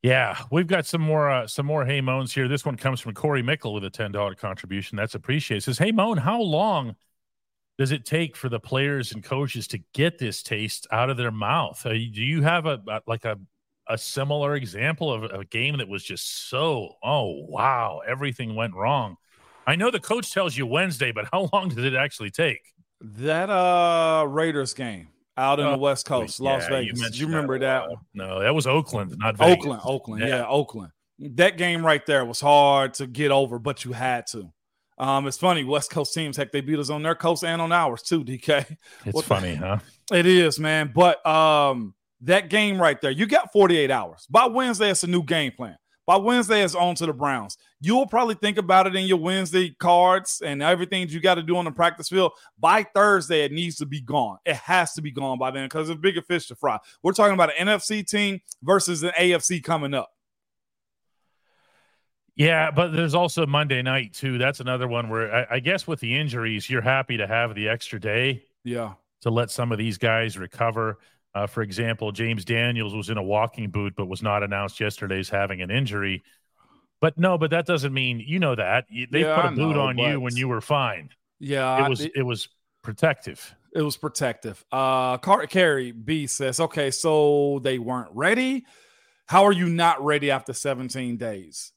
[0.05, 2.47] Yeah, we've got some more uh, some more hey moans here.
[2.47, 4.95] This one comes from Corey Mickle with a ten dollar contribution.
[4.95, 5.63] That's appreciated.
[5.63, 6.95] Says, "Hey moan, how long
[7.79, 11.31] does it take for the players and coaches to get this taste out of their
[11.31, 11.83] mouth?
[11.83, 13.39] Uh, do you have a, a like a
[13.89, 19.15] a similar example of a game that was just so oh wow everything went wrong?
[19.65, 22.61] I know the coach tells you Wednesday, but how long did it actually take?
[23.01, 26.97] That uh Raiders game out in Oh, the West Coast, Las Yeah, Vegas.
[26.97, 27.87] You, mentioned remember a that?
[27.89, 28.05] while.
[28.13, 29.57] No, that was Oakland, not Vegas.
[29.65, 30.27] Oakland, Oakland, yeah.
[30.27, 30.47] Yeah.
[30.47, 30.91] Oakland.
[31.19, 34.51] That game right there was hard to get over, but you had to.
[34.97, 37.71] Um, it's funny, West Coast teams, heck, they beat us on their coast and on
[37.71, 38.77] ours too, DK.
[39.05, 39.79] It's funny, huh?
[40.11, 40.91] It is, man.
[40.95, 44.25] But um, that game right there, you got 48 hours.
[44.29, 45.77] By Wednesday, it's a new game plan.
[46.07, 47.57] By Wednesday, it's on to the Browns.
[47.81, 51.57] You'll probably think about it in your Wednesday cards and everything you got to do
[51.57, 52.33] on the practice field.
[52.59, 54.37] By Thursday, it needs to be gone.
[54.45, 56.77] It has to be gone by then because it's bigger fish to fry.
[57.01, 60.09] We're talking about an NFC team versus an AFC coming up.
[62.35, 64.37] Yeah, but there's also Monday night too.
[64.37, 67.69] That's another one where I, I guess with the injuries, you're happy to have the
[67.69, 68.93] extra day Yeah.
[69.21, 70.99] to let some of these guys recover.
[71.35, 75.19] Uh, for example, James Daniels was in a walking boot, but was not announced yesterday
[75.19, 76.23] as having an injury.
[77.01, 79.81] But no, but that doesn't mean you know that they yeah, put a boot know,
[79.81, 81.09] on you when you were fine.
[81.39, 82.47] Yeah, it was it, it was
[82.81, 83.53] protective.
[83.75, 84.63] It was protective.
[84.71, 88.65] Uh, Car- Carrie B says, "Okay, so they weren't ready.
[89.25, 91.73] How are you not ready after 17 days?"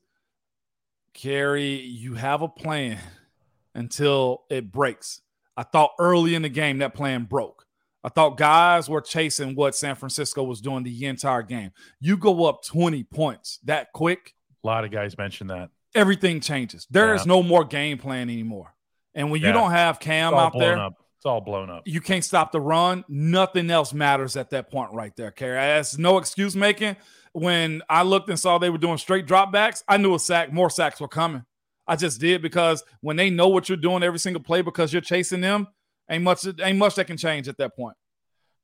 [1.15, 3.01] Carrie, you have a plan
[3.75, 5.21] until it breaks.
[5.57, 7.58] I thought early in the game that plan broke.
[8.05, 11.73] I thought guys were chasing what San Francisco was doing the entire game.
[12.01, 14.35] You go up 20 points that quick.
[14.63, 15.71] A lot of guys mentioned that.
[15.95, 16.87] Everything changes.
[16.91, 17.15] There yeah.
[17.15, 18.75] is no more game plan anymore.
[19.15, 19.49] And when yeah.
[19.49, 20.95] you don't have Cam out there, up.
[21.17, 21.83] it's all blown up.
[21.87, 23.05] You can't stop the run.
[23.09, 25.57] Nothing else matters at that point right there, Kerry.
[25.57, 26.97] That's no excuse making.
[27.33, 30.71] When I looked and saw they were doing straight dropbacks, I knew a sack, more
[30.71, 31.45] sacks were coming.
[31.87, 35.03] I just did because when they know what you're doing every single play because you're
[35.03, 35.67] chasing them,
[36.11, 37.97] ain't much ain't much that can change at that point.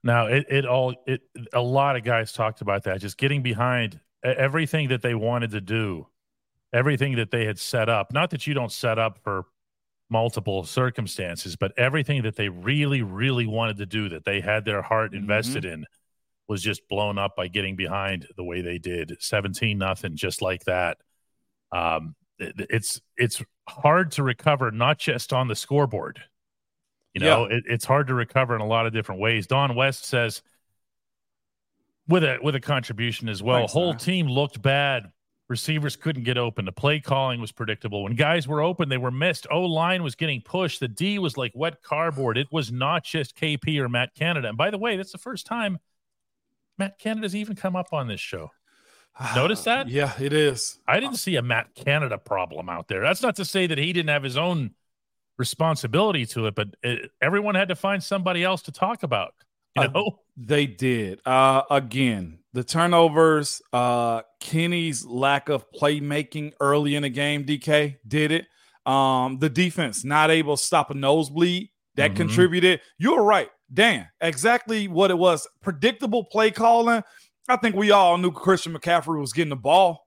[0.03, 4.01] Now it it all it a lot of guys talked about that just getting behind
[4.23, 6.07] everything that they wanted to do,
[6.73, 8.13] everything that they had set up.
[8.13, 9.45] Not that you don't set up for
[10.11, 14.83] multiple circumstances, but everything that they really really wanted to do that they had their
[14.83, 15.21] heart mm-hmm.
[15.21, 15.75] invested mm-hmm.
[15.75, 15.87] in
[16.47, 20.65] was just blown up by getting behind the way they did 17 nothing just like
[20.65, 20.99] that.
[21.73, 26.21] Um, it's it's hard to recover not just on the scoreboard
[27.15, 27.57] you know yeah.
[27.57, 30.43] it, it's hard to recover in a lot of different ways don west says
[32.09, 33.99] with a with a contribution as well Thanks, whole man.
[33.99, 35.11] team looked bad
[35.49, 39.11] receivers couldn't get open the play calling was predictable when guys were open they were
[39.11, 43.05] missed o line was getting pushed the d was like wet cardboard it was not
[43.05, 45.79] just kp or matt canada and by the way that's the first time
[46.79, 48.51] matt canada's even come up on this show
[49.37, 49.89] Notice that?
[49.89, 50.81] Yeah, it is.
[50.87, 53.01] I didn't see a Matt Canada problem out there.
[53.01, 54.73] That's not to say that he didn't have his own
[55.39, 59.35] responsibility to it, but it, everyone had to find somebody else to talk about.
[59.77, 61.21] You know, uh, they did.
[61.27, 67.45] Uh, again, the turnovers, uh, Kenny's lack of playmaking early in the game.
[67.45, 68.47] DK did it.
[68.87, 72.17] Um, the defense not able to stop a nosebleed that mm-hmm.
[72.19, 72.81] contributed.
[72.99, 74.09] You're right, Dan.
[74.21, 75.49] Exactly what it was.
[75.63, 77.03] Predictable play calling
[77.49, 80.07] I think we all knew Christian McCaffrey was getting the ball.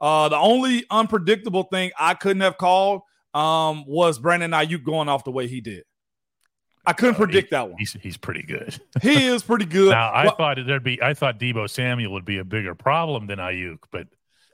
[0.00, 3.02] Uh, the only unpredictable thing I couldn't have called
[3.34, 5.84] um, was Brandon Aiyuk going off the way he did.
[6.86, 7.76] I couldn't uh, predict he, that one.
[7.78, 8.78] He's, he's pretty good.
[9.02, 9.90] he is pretty good.
[9.90, 13.26] Now I well, thought there'd be I thought Deebo Samuel would be a bigger problem
[13.26, 14.06] than Aiyuk, but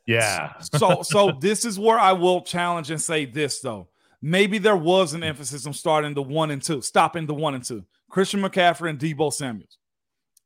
[0.07, 0.55] yeah.
[0.61, 3.89] so so this is where I will challenge and say this though.
[4.23, 7.63] Maybe there was an emphasis on starting the one and two, stopping the one and
[7.63, 7.85] two.
[8.09, 9.79] Christian McCaffrey and Deebo Samuels.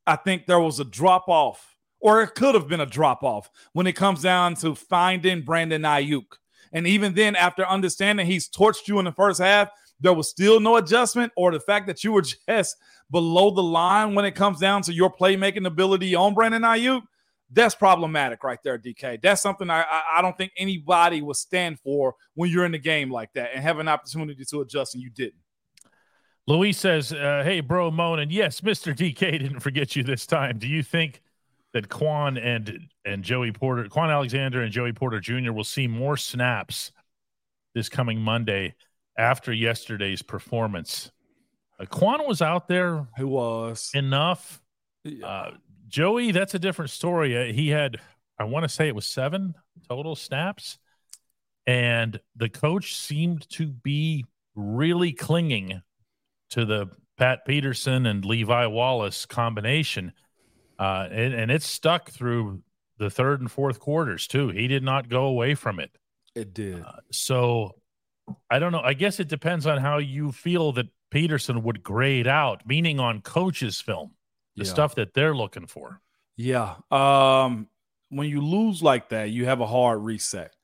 [0.05, 3.49] I think there was a drop off, or it could have been a drop off
[3.73, 6.25] when it comes down to finding Brandon Aiyuk.
[6.73, 10.59] And even then, after understanding he's torched you in the first half, there was still
[10.59, 12.77] no adjustment, or the fact that you were just
[13.09, 17.01] below the line when it comes down to your playmaking ability on Brandon Aiyuk.
[17.53, 19.21] That's problematic right there, DK.
[19.21, 23.11] That's something I, I don't think anybody would stand for when you're in the game
[23.11, 25.41] like that and have an opportunity to adjust and you didn't.
[26.47, 30.57] Louis says, uh, "Hey, bro, Moan, and yes, Mister DK didn't forget you this time.
[30.59, 31.21] Do you think
[31.73, 35.51] that Kwon and and Joey Porter, Kwon Alexander and Joey Porter Jr.
[35.51, 36.91] will see more snaps
[37.73, 38.75] this coming Monday
[39.17, 41.11] after yesterday's performance?
[41.79, 43.07] Uh, Kwon was out there.
[43.17, 44.61] Who was enough?
[45.23, 45.51] Uh,
[45.87, 47.37] Joey, that's a different story.
[47.37, 47.99] Uh, he had,
[48.37, 49.55] I want to say, it was seven
[49.89, 50.77] total snaps,
[51.65, 55.81] and the coach seemed to be really clinging
[56.51, 60.13] to the Pat Peterson and Levi Wallace combination.
[60.81, 62.59] Uh, and, and it stuck through
[62.97, 64.47] the third and fourth quarters, too.
[64.47, 65.91] He did not go away from it.
[66.33, 66.81] It did.
[66.81, 67.75] Uh, so
[68.49, 68.81] I don't know.
[68.81, 73.21] I guess it depends on how you feel that Peterson would grade out, meaning on
[73.21, 74.13] coaches' film,
[74.55, 74.71] the yeah.
[74.71, 76.01] stuff that they're looking for.
[76.35, 76.77] Yeah.
[76.89, 77.67] Um,
[78.09, 80.55] when you lose like that, you have a hard reset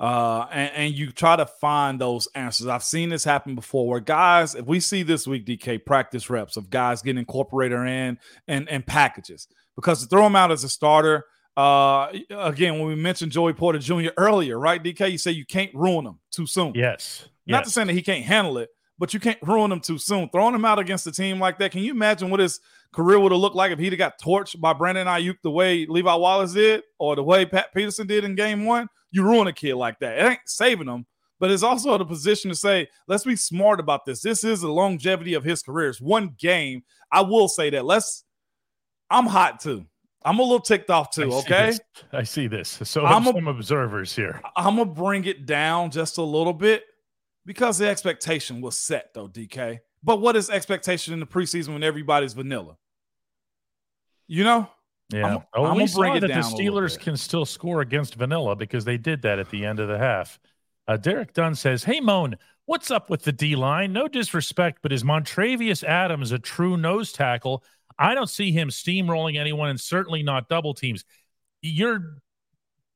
[0.00, 2.66] uh, and, and, you try to find those answers.
[2.66, 6.56] I've seen this happen before where guys, if we see this week, DK, practice reps
[6.56, 10.68] of guys getting incorporated in and, and packages because to throw him out as a
[10.68, 11.24] starter,
[11.56, 14.10] uh, again, when we mentioned Joey Porter Jr.
[14.16, 16.72] earlier, right, DK, you say you can't ruin them too soon.
[16.74, 17.28] Yes.
[17.46, 17.66] Not yes.
[17.66, 20.28] to say that he can't handle it, but you can't ruin them too soon.
[20.30, 22.60] Throwing him out against a team like that, can you imagine what his
[22.92, 25.86] career would have looked like if he'd have got torched by Brandon Aiyuk the way
[25.86, 28.88] Levi Wallace did or the way Pat Peterson did in game one?
[29.10, 30.18] you ruin a kid like that.
[30.18, 31.06] It ain't saving him,
[31.38, 34.20] but it's also the position to say, let's be smart about this.
[34.22, 35.88] This is the longevity of his career.
[35.90, 36.82] It's one game.
[37.12, 37.84] I will say that.
[37.84, 38.24] Let's.
[39.10, 39.86] I'm hot too.
[40.22, 41.32] I'm a little ticked off too.
[41.32, 41.78] I okay, see
[42.12, 42.78] I see this.
[42.84, 44.40] So I'm a, some observers here.
[44.56, 46.84] I'm gonna bring it down just a little bit
[47.46, 49.80] because the expectation was set though, DK.
[50.02, 52.76] But what is expectation in the preseason when everybody's vanilla?
[54.28, 54.70] You know,
[55.10, 55.26] yeah.
[55.26, 58.14] I'm- oh, I'm we gonna saw bring it that the Steelers can still score against
[58.14, 60.38] Vanilla because they did that at the end of the half.
[60.86, 62.36] Uh, Derek Dunn says, "Hey Moan,
[62.66, 63.92] what's up with the D line?
[63.92, 67.64] No disrespect, but is Montravius Adams a true nose tackle?
[68.00, 71.04] I don't see him steamrolling anyone, and certainly not double teams.
[71.60, 72.16] You're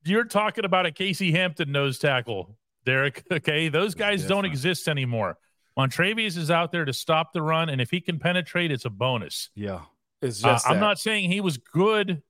[0.05, 3.23] you're talking about a Casey Hampton nose tackle, Derek.
[3.31, 4.47] Okay, those guys don't different.
[4.55, 5.39] exist anymore.
[5.79, 8.91] Montravius is out there to stop the run, and if he can penetrate, it's a
[8.91, 9.83] bonus." yeah,
[10.23, 10.59] it's Uh.
[10.67, 12.23] I'm not saying he was good,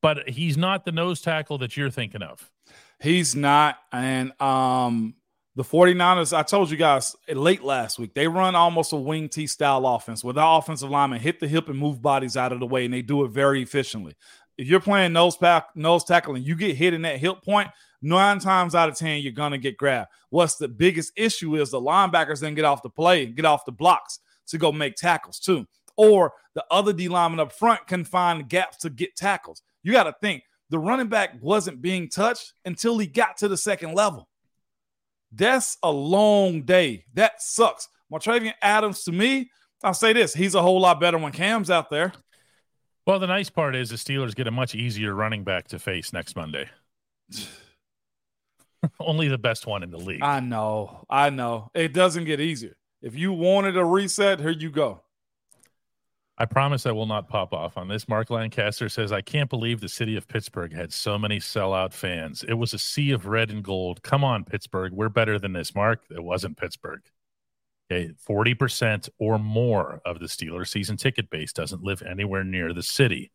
[0.00, 2.50] but he's not the nose tackle that you're thinking of.
[3.00, 3.78] He's not.
[3.90, 5.14] And um
[5.56, 9.46] the 49ers, I told you guys late last week, they run almost a wing T
[9.46, 12.66] style offense where the offensive linemen hit the hip and move bodies out of the
[12.66, 14.14] way, and they do it very efficiently.
[14.58, 17.68] If you're playing nose pack, nose tackle, and you get hit in that hip point,
[18.02, 20.10] nine times out of ten, you're gonna get grabbed.
[20.30, 23.72] What's the biggest issue is the linebackers then get off the play, get off the
[23.72, 25.66] blocks to go make tackles too.
[25.96, 29.62] Or the other D lineman up front can find gaps to get tackles.
[29.84, 33.56] You got to think the running back wasn't being touched until he got to the
[33.56, 34.28] second level.
[35.34, 37.04] That's a long day.
[37.14, 37.88] That sucks.
[38.12, 39.50] Montravius Adams, to me,
[39.82, 42.12] I'll say this: he's a whole lot better when Cam's out there.
[43.06, 46.12] Well, the nice part is the Steelers get a much easier running back to face
[46.12, 46.70] next Monday.
[49.00, 50.22] Only the best one in the league.
[50.22, 51.70] I know, I know.
[51.74, 52.76] It doesn't get easier.
[53.02, 55.02] If you wanted a reset, here you go.
[56.36, 58.08] I promise I will not pop off on this.
[58.08, 62.44] Mark Lancaster says, I can't believe the city of Pittsburgh had so many sellout fans.
[62.48, 64.02] It was a sea of red and gold.
[64.02, 64.92] Come on, Pittsburgh.
[64.92, 66.02] We're better than this, Mark.
[66.10, 67.02] It wasn't Pittsburgh.
[67.90, 68.12] Okay.
[68.28, 73.30] 40% or more of the Steelers season ticket base doesn't live anywhere near the city.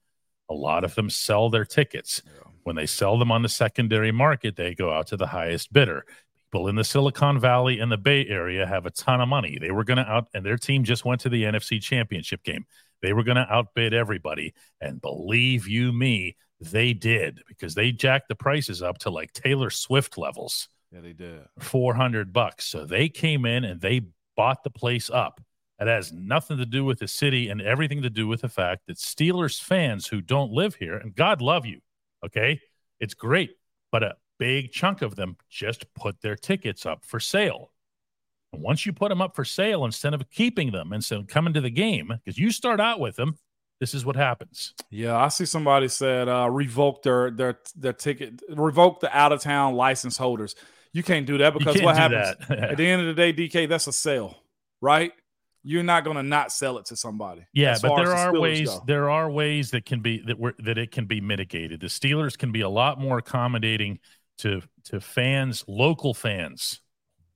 [0.50, 2.22] A lot of them sell their tickets.
[2.64, 6.06] When they sell them on the secondary market, they go out to the highest bidder.
[6.52, 9.58] People in the Silicon Valley and the Bay Area have a ton of money.
[9.62, 12.66] They were going to out, and their team just went to the NFC Championship game.
[13.02, 14.54] They were going to outbid everybody.
[14.82, 19.70] And believe you me, they did because they jacked the prices up to like Taylor
[19.70, 21.42] Swift levels, Yeah, they did.
[21.60, 22.66] 400 bucks.
[22.66, 24.02] So they came in and they
[24.36, 25.42] bought the place up.
[25.80, 28.82] It has nothing to do with the city and everything to do with the fact
[28.88, 31.80] that Steelers fans who don't live here, and God love you,
[32.26, 32.60] okay?
[33.00, 33.52] It's great,
[33.90, 37.72] but a big chunk of them just put their tickets up for sale.
[38.54, 41.54] And once you put them up for sale, instead of keeping them and so coming
[41.54, 43.38] to the game, because you start out with them,
[43.80, 44.74] this is what happens.
[44.90, 49.42] Yeah, I see somebody said uh, revoke their their their ticket, revoke the out of
[49.42, 50.56] town license holders.
[50.92, 53.88] You can't do that because what happens at the end of the day, DK, that's
[53.88, 54.36] a sale,
[54.82, 55.14] right?
[55.64, 57.46] You're not going to not sell it to somebody.
[57.54, 58.70] Yeah, but there the are Steelers ways.
[58.70, 58.84] go.
[58.88, 61.80] There are ways that can be that were that it can be mitigated.
[61.80, 64.00] The Steelers can be a lot more accommodating
[64.40, 66.82] to to fans, local fans,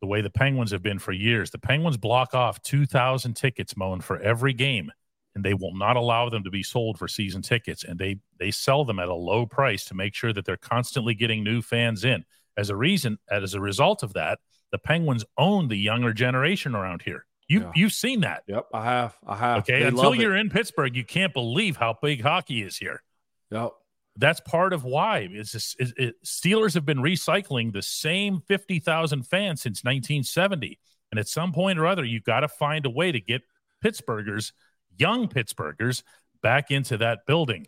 [0.04, 1.50] the way the Penguins have been for years.
[1.50, 4.92] The Penguins block off two thousand tickets, Moan, for every game,
[5.34, 7.86] and they will not allow them to be sold for season tickets.
[7.86, 11.14] And they they sell them at a low price to make sure that they're constantly
[11.14, 12.26] getting new fans in.
[12.58, 14.40] As a reason, as a result of that,
[14.74, 17.26] the Penguins own the younger generation around here.
[17.48, 17.72] You Yeah.
[17.74, 18.44] you've seen that.
[18.48, 19.18] Yep, I have.
[19.26, 19.58] I have.
[19.60, 23.04] Okay, They until you're in Pittsburgh, you can't believe how big hockey is here.
[23.52, 23.72] Yep.
[24.16, 28.80] That's part of why is this is, it, Steelers have been recycling the same fifty
[28.80, 30.80] thousand fans since 1970,
[31.12, 33.42] and at some point or other, you've got to find a way to get
[33.84, 34.52] Pittsburghers,
[34.98, 36.04] young Pittsburghers,
[36.42, 37.68] back into that building.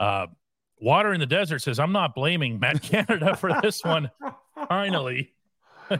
[0.00, 0.26] Uh,
[0.78, 4.10] Water in the desert says, "I'm not blaming Matt Canada for this one."
[4.68, 5.32] Finally,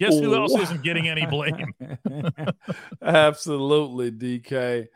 [0.00, 1.74] guess who else isn't getting any blame?
[3.02, 4.88] Absolutely, DK.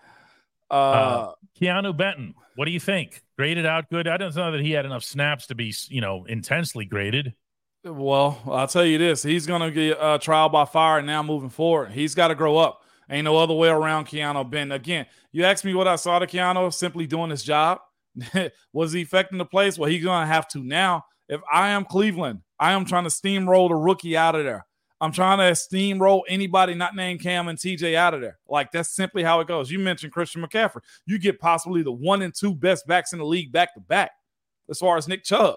[0.72, 3.22] Uh, Uh, Keanu Benton, what do you think?
[3.38, 4.08] Graded out good.
[4.08, 7.34] I don't know that he had enough snaps to be, you know, intensely graded.
[7.84, 11.50] well, I'll tell you this: he's going to get uh, trial by fire now moving
[11.50, 11.92] forward.
[11.92, 12.80] He's got to grow up.
[13.10, 14.72] Ain't no other way around Keanu Benton.
[14.72, 17.78] Again, you asked me what I saw to Keanu simply doing his job.
[18.72, 19.78] Was he affecting the place?
[19.78, 21.04] Well, he's going to have to now.
[21.28, 24.64] If I am Cleveland, I am trying to steamroll the rookie out of there.
[25.02, 28.38] I'm trying to steamroll anybody not named Cam and TJ out of there.
[28.48, 29.70] Like that's simply how it goes.
[29.70, 30.80] You mentioned Christian McCaffrey.
[31.06, 34.12] You get possibly the one and two best backs in the league back to back,
[34.70, 35.56] as far as Nick Chubb.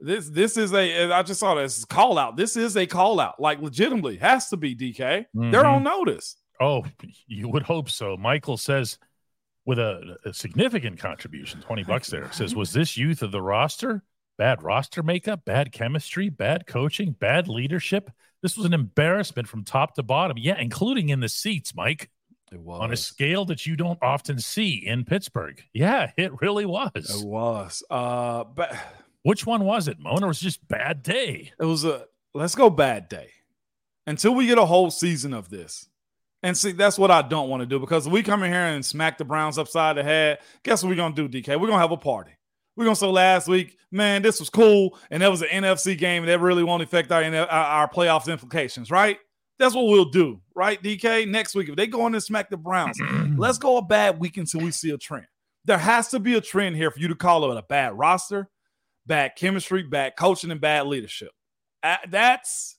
[0.00, 2.36] This this is a I just saw this call out.
[2.36, 3.40] This is a call out.
[3.40, 5.24] Like legitimately has to be DK.
[5.32, 5.72] They're Mhm.
[5.76, 6.36] on notice.
[6.60, 6.84] Oh,
[7.28, 8.16] you would hope so.
[8.16, 8.98] Michael says,
[9.64, 14.02] with a, a significant contribution, 20 bucks there, says, Was this youth of the roster?
[14.36, 18.10] Bad roster makeup, bad chemistry, bad coaching, bad leadership.
[18.42, 20.36] This was an embarrassment from top to bottom.
[20.38, 22.10] Yeah, including in the seats, Mike,
[22.52, 22.80] It was.
[22.80, 25.62] on a scale that you don't often see in Pittsburgh.
[25.72, 26.90] Yeah, it really was.
[26.94, 27.82] It was.
[27.88, 28.76] Uh, but
[29.22, 30.26] Which one was it, Mona?
[30.26, 31.52] It was just bad day?
[31.58, 33.30] it was a let's go bad day
[34.06, 35.88] until we get a whole season of this.
[36.42, 38.84] And see, that's what I don't want to do because we come in here and
[38.84, 40.40] smack the Browns upside the head.
[40.64, 41.58] Guess what we're gonna do, DK?
[41.58, 42.32] We're gonna have a party.
[42.76, 46.22] We're gonna say last week, man, this was cool, and that was an NFC game,
[46.22, 49.18] and that really won't affect our our playoffs implications, right?
[49.58, 51.28] That's what we'll do, right, DK?
[51.28, 53.38] Next week, if they go in and smack the Browns, mm-hmm.
[53.38, 55.26] let's go a bad week until we see a trend.
[55.64, 58.48] There has to be a trend here for you to call it a bad roster,
[59.06, 61.30] bad chemistry, bad coaching, and bad leadership.
[62.08, 62.76] That's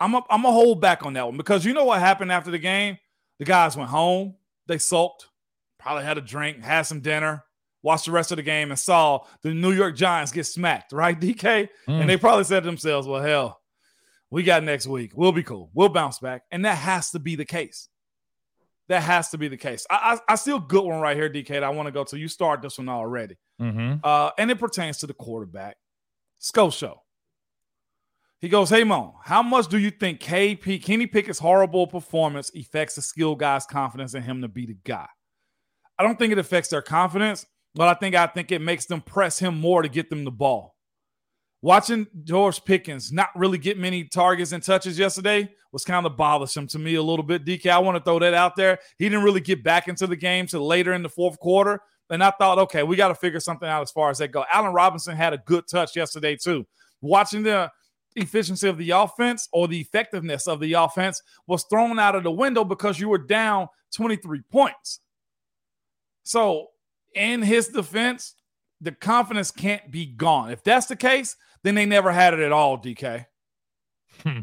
[0.00, 2.50] I'm a, I'm gonna hold back on that one because you know what happened after
[2.50, 2.98] the game?
[3.38, 4.34] The guys went home,
[4.66, 5.28] they sulked,
[5.78, 7.44] probably had a drink, had some dinner,
[7.84, 11.18] watched the rest of the game, and saw the New York Giants get smacked, right,
[11.18, 11.68] DK?
[11.86, 12.00] Mm.
[12.00, 13.60] And they probably said to themselves, "Well, hell,
[14.30, 15.12] we got next week.
[15.14, 15.70] We'll be cool.
[15.74, 17.88] We'll bounce back." And that has to be the case.
[18.88, 19.86] That has to be the case.
[19.88, 21.48] I, I, I see a good one right here, DK.
[21.48, 22.18] That I want to go to.
[22.18, 23.98] You start this one already, mm-hmm.
[24.02, 25.76] uh, and it pertains to the quarterback,
[26.38, 26.94] Scotia.
[28.40, 32.94] He goes, Hey Mo, how much do you think KP Kenny Pickett's horrible performance affects
[32.94, 35.06] the skill guys' confidence in him to be the guy?
[35.98, 39.00] I don't think it affects their confidence, but I think I think it makes them
[39.00, 40.74] press him more to get them the ball.
[41.62, 46.66] Watching George Pickens not really get many targets and touches yesterday was kind of bothersome
[46.68, 47.44] to me a little bit.
[47.44, 48.78] DK, I want to throw that out there.
[48.98, 51.80] He didn't really get back into the game till later in the fourth quarter.
[52.10, 54.44] And I thought, okay, we got to figure something out as far as that go.
[54.52, 56.66] Allen Robinson had a good touch yesterday, too.
[57.00, 57.72] Watching the
[58.14, 62.30] efficiency of the offense or the effectiveness of the offense was thrown out of the
[62.30, 65.00] window because you were down 23 points.
[66.24, 66.68] So,
[67.14, 68.34] in his defense,
[68.80, 70.50] the confidence can't be gone.
[70.50, 73.26] If that's the case, then they never had it at all, DK.
[74.22, 74.40] Hmm.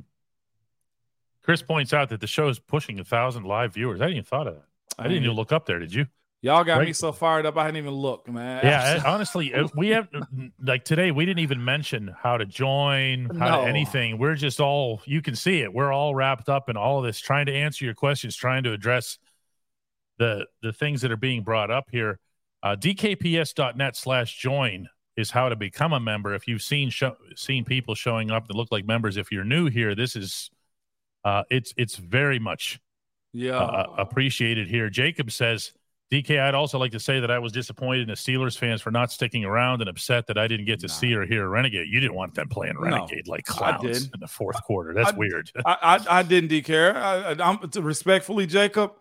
[1.43, 4.01] Chris points out that the show is pushing a thousand live viewers.
[4.01, 4.65] I didn't even thought of that.
[4.99, 5.79] I didn't even look up there.
[5.79, 6.05] Did you?
[6.43, 6.87] Y'all got right.
[6.87, 7.55] me so fired up.
[7.55, 8.61] I didn't even look, man.
[8.63, 10.07] Yeah, honestly, uh, we have
[10.59, 11.11] like today.
[11.11, 13.61] We didn't even mention how to join, how no.
[13.61, 14.17] to anything.
[14.17, 15.71] We're just all you can see it.
[15.71, 18.73] We're all wrapped up in all of this, trying to answer your questions, trying to
[18.73, 19.19] address
[20.17, 22.19] the the things that are being brought up here.
[22.63, 24.87] Uh, DKPS.net slash join
[25.17, 26.33] is how to become a member.
[26.33, 29.67] If you've seen show, seen people showing up that look like members, if you're new
[29.67, 30.49] here, this is
[31.23, 32.79] uh, it's it's very much
[33.33, 34.89] yeah uh, appreciated here.
[34.89, 35.73] Jacob says
[36.11, 38.91] DK, I'd also like to say that I was disappointed in the Steelers fans for
[38.91, 40.93] not sticking around and upset that I didn't get to nah.
[40.93, 41.87] see or hear Renegade.
[41.89, 44.93] You didn't want them playing Renegade no, like clowns in the fourth quarter.
[44.93, 45.49] That's I, weird.
[45.65, 46.93] I, I, I, didn't DK.
[46.93, 48.91] I, am respectfully, Jacob.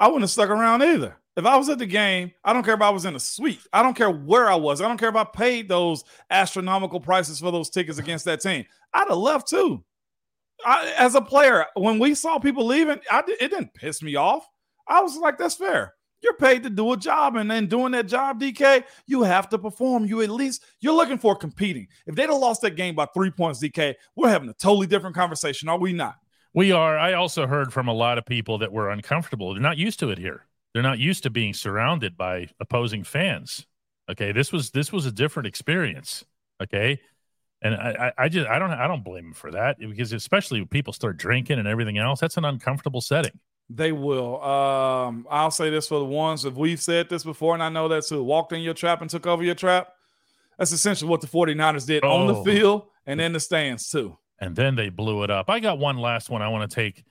[0.00, 1.16] I wouldn't have stuck around either.
[1.38, 3.64] If I was at the game, I don't care if I was in a suite.
[3.72, 4.80] I don't care where I was.
[4.80, 8.64] I don't care if I paid those astronomical prices for those tickets against that team.
[8.92, 9.84] I'd have left too.
[10.66, 14.48] I, as a player, when we saw people leaving, I, it didn't piss me off.
[14.88, 15.94] I was like, that's fair.
[16.20, 19.58] You're paid to do a job, and then doing that job, DK, you have to
[19.58, 20.06] perform.
[20.06, 21.86] You at least you're looking for competing.
[22.08, 25.14] If they'd have lost that game by three points, DK, we're having a totally different
[25.14, 26.16] conversation, are we not?
[26.52, 26.98] We are.
[26.98, 29.54] I also heard from a lot of people that were uncomfortable.
[29.54, 30.47] They're not used to it here.
[30.72, 33.66] They're not used to being surrounded by opposing fans.
[34.10, 36.24] Okay, this was this was a different experience.
[36.62, 37.00] Okay,
[37.62, 40.68] and I, I just I don't I don't blame them for that because especially when
[40.68, 43.38] people start drinking and everything else, that's an uncomfortable setting.
[43.70, 44.42] They will.
[44.42, 47.88] Um, I'll say this for the ones if we've said this before, and I know
[47.88, 49.92] that's who walked in your trap and took over your trap.
[50.58, 52.10] That's essentially what the 49ers did oh.
[52.10, 52.44] on the oh.
[52.44, 54.18] field and in the stands, too.
[54.40, 55.50] And then they blew it up.
[55.50, 57.04] I got one last one I want to take,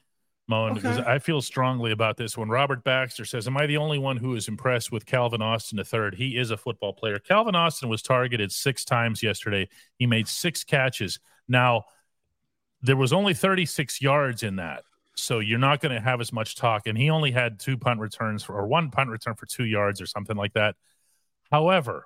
[0.48, 0.82] Moan, okay.
[0.82, 2.48] because I feel strongly about this one.
[2.48, 6.16] Robert Baxter says, Am I the only one who is impressed with Calvin Austin III?
[6.16, 7.20] He is a football player.
[7.20, 9.68] Calvin Austin was targeted six times yesterday.
[9.98, 11.20] He made six catches.
[11.48, 11.86] Now,
[12.82, 14.84] there was only 36 yards in that
[15.20, 16.88] so you're not going to have as much talk.
[16.88, 20.00] And he only had two punt returns for, or one punt return for two yards
[20.00, 20.76] or something like that.
[21.52, 22.06] However,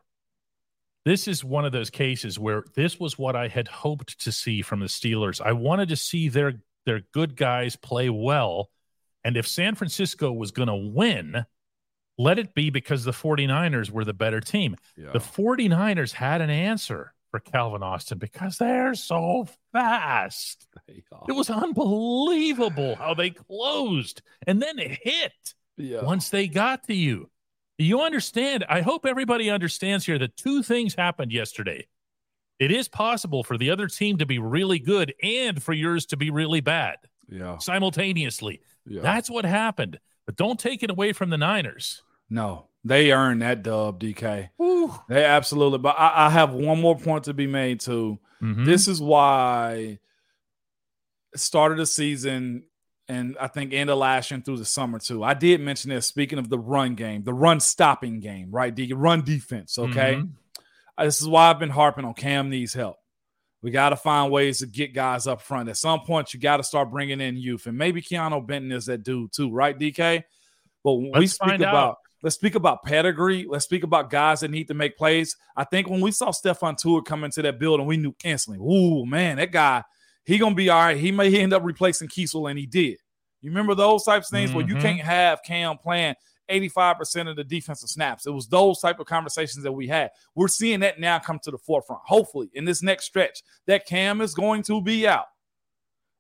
[1.04, 4.62] this is one of those cases where this was what I had hoped to see
[4.62, 5.42] from the Steelers.
[5.42, 8.70] I wanted to see their their good guys play well.
[9.24, 11.46] And if San Francisco was going to win,
[12.18, 14.76] let it be because the 49ers were the better team.
[14.98, 15.12] Yeah.
[15.12, 20.68] The 49ers had an answer for Calvin Austin because they're so fast.
[20.88, 25.32] They it was unbelievable how they closed and then it hit
[25.78, 26.04] yeah.
[26.04, 27.30] once they got to you.
[27.78, 28.66] You understand?
[28.70, 31.88] I hope everybody understands here that two things happened yesterday.
[32.62, 36.16] It is possible for the other team to be really good and for yours to
[36.16, 36.98] be really bad.
[37.28, 37.58] Yeah.
[37.58, 38.62] Simultaneously.
[38.86, 39.02] Yeah.
[39.02, 40.00] That's what happened.
[40.28, 42.04] But don't take it away from the Niners.
[42.30, 44.50] No, they earned that dub, DK.
[44.60, 44.94] Woo.
[45.10, 45.80] They absolutely.
[45.80, 48.20] But I, I, have one more point to be made too.
[48.44, 48.66] Mm-hmm.
[48.66, 49.98] This is why
[51.36, 52.66] started the season
[53.08, 55.24] and I think end of last year and through the summer too.
[55.24, 56.06] I did mention this.
[56.06, 58.74] Speaking of the run game, the run stopping game, right?
[58.74, 59.80] The run defense.
[59.80, 60.32] Okay, mm-hmm.
[61.00, 62.98] This is why I've been harping on Cam needs help.
[63.62, 65.70] We got to find ways to get guys up front.
[65.70, 68.86] At some point, you got to start bringing in youth, and maybe Keanu Benton is
[68.86, 70.24] that dude too, right, DK?
[70.84, 71.98] But when we speak about out.
[72.24, 73.46] let's speak about pedigree.
[73.48, 75.36] Let's speak about guys that need to make plays.
[75.56, 79.06] I think when we saw Stephon Tuitt come into that building, we knew instantly, "Ooh,
[79.06, 79.84] man, that guy,
[80.26, 80.98] he gonna be all right.
[80.98, 82.98] He may end up replacing Keisel, and he did.
[83.42, 84.58] You remember those types of things mm-hmm.
[84.58, 86.16] where you can't have Cam playing
[86.52, 88.26] 85% of the defensive snaps.
[88.26, 90.12] It was those type of conversations that we had.
[90.36, 92.02] We're seeing that now come to the forefront.
[92.06, 95.26] Hopefully, in this next stretch, that Cam is going to be out.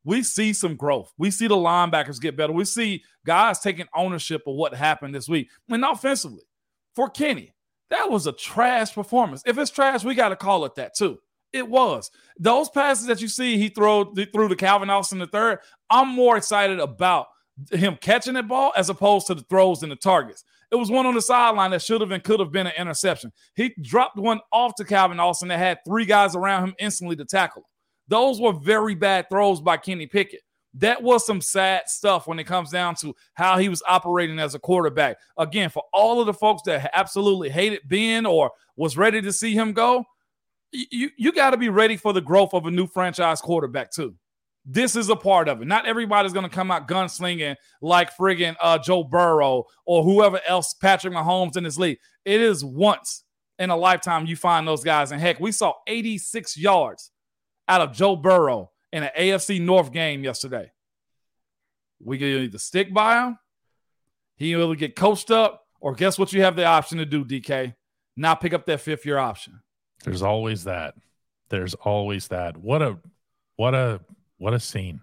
[0.04, 1.14] We see some growth.
[1.18, 2.54] We see the linebackers get better.
[2.54, 5.50] We see guys taking ownership of what happened this week.
[5.70, 6.44] And offensively,
[6.96, 7.54] for Kenny,
[7.92, 9.44] that was a trash performance.
[9.46, 11.20] If it's trash, we got to call it that too.
[11.54, 12.10] It was.
[12.40, 15.60] Those passes that you see he threw, threw to Calvin Austin the third,
[15.90, 17.28] I'm more excited about
[17.72, 20.44] him catching that ball as opposed to the throws and the targets.
[20.72, 23.32] It was one on the sideline that should have and could have been an interception.
[23.56, 27.26] He dropped one off to Calvin Austin that had three guys around him instantly to
[27.26, 27.68] tackle.
[28.08, 30.42] Those were very bad throws by Kenny Pickett.
[30.76, 34.56] That was some sad stuff when it comes down to how he was operating as
[34.56, 35.18] a quarterback.
[35.38, 39.54] Again, for all of the folks that absolutely hated Ben or was ready to see
[39.54, 40.06] him go,
[40.72, 44.16] you, you got to be ready for the growth of a new franchise quarterback, too.
[44.66, 45.68] This is a part of it.
[45.68, 50.74] Not everybody's going to come out gunslinging like friggin' uh, Joe Burrow or whoever else,
[50.76, 51.98] Patrick Mahomes in this league.
[52.26, 53.24] It is once
[53.58, 55.12] in a lifetime you find those guys.
[55.12, 57.12] And heck, we saw 86 yards
[57.68, 60.72] out of Joe Burrow in an AFC North game yesterday.
[62.04, 63.38] We can either stick by him,
[64.36, 67.76] he will get coached up, or guess what you have the option to do, DK?
[68.18, 69.62] Not pick up that fifth year option.
[70.04, 70.96] There's always that.
[71.50, 72.58] There's always that.
[72.58, 72.98] What a
[73.56, 74.02] what a
[74.42, 75.02] what a scene.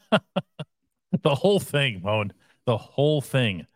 [0.10, 2.32] the whole thing, Moan.
[2.66, 3.68] The whole thing.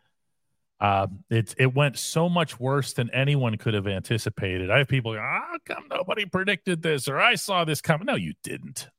[0.81, 4.69] Uh, it it went so much worse than anyone could have anticipated.
[4.69, 7.07] I have people, ah, how come nobody predicted this?
[7.07, 8.05] Or I saw this coming.
[8.05, 8.89] No, you didn't.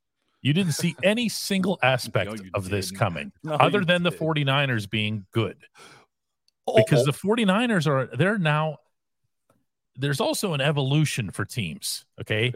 [0.41, 2.71] You didn't see any single aspect no, of didn't.
[2.71, 4.17] this coming, no, other than didn't.
[4.17, 5.57] the 49ers being good.
[6.75, 7.05] Because oh.
[7.05, 8.77] the 49ers are they're now
[9.95, 12.05] there's also an evolution for teams.
[12.19, 12.53] Okay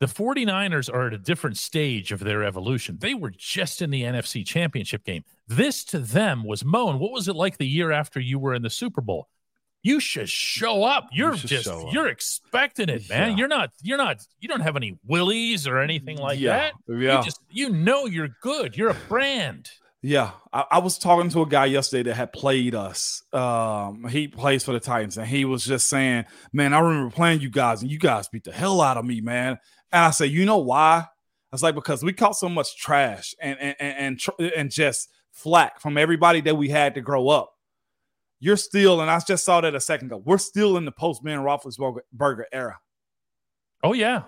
[0.00, 2.96] the 49ers are at a different stage of their evolution.
[2.98, 5.24] They were just in the NFC championship game.
[5.46, 6.98] This to them was Moan.
[6.98, 9.28] What was it like the year after you were in the Super Bowl?
[9.82, 11.08] You should show up.
[11.12, 13.30] You're you just you're expecting it, man.
[13.30, 13.36] Yeah.
[13.36, 16.56] You're not you're not you don't have any willies or anything like yeah.
[16.58, 16.72] that.
[16.86, 17.18] Yeah.
[17.18, 18.76] You just you know you're good.
[18.76, 19.70] You're a brand.
[20.02, 23.22] Yeah, I, I, was talking to a guy yesterday that had played us.
[23.34, 26.24] Um, he plays for the Titans, and he was just saying,
[26.54, 29.20] "Man, I remember playing you guys, and you guys beat the hell out of me,
[29.20, 29.58] man."
[29.92, 31.06] And I say, you know why?
[31.06, 35.08] I was like, because we caught so much trash and and and and, and just
[35.32, 37.52] flack from everybody that we had to grow up.
[38.38, 40.22] You're still, and I just saw that a second ago.
[40.24, 42.78] We're still in the post Ben Roethlisberger era.
[43.82, 44.24] Oh yeah.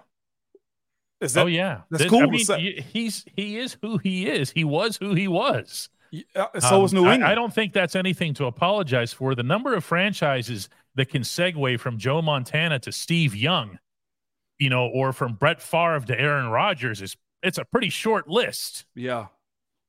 [1.21, 1.83] Is that, oh yeah.
[1.91, 2.23] That's cool.
[2.23, 4.51] I mean, he's he is who he is.
[4.51, 5.89] He was who he was.
[6.11, 7.25] Yeah, so um, was New England.
[7.25, 9.35] I, I don't think that's anything to apologize for.
[9.35, 13.79] The number of franchises that can segue from Joe Montana to Steve Young
[14.63, 18.85] you know, or from Brett Favre to Aaron Rodgers is it's a pretty short list.
[18.95, 19.27] Yeah.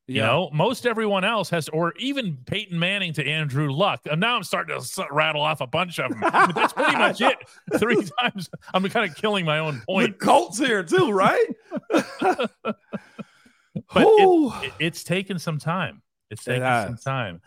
[0.08, 0.14] Yeah.
[0.14, 4.00] You know, most everyone else has, or even Peyton Manning to Andrew Luck.
[4.10, 6.20] And now I'm starting to rattle off a bunch of them.
[6.20, 7.38] But that's pretty much it.
[7.78, 8.50] Three times.
[8.74, 10.18] I'm kind of killing my own point.
[10.18, 11.46] The Colts here too, right?
[11.90, 12.76] but
[13.94, 16.02] it, it, it's taken some time.
[16.30, 17.40] It's taken it some time.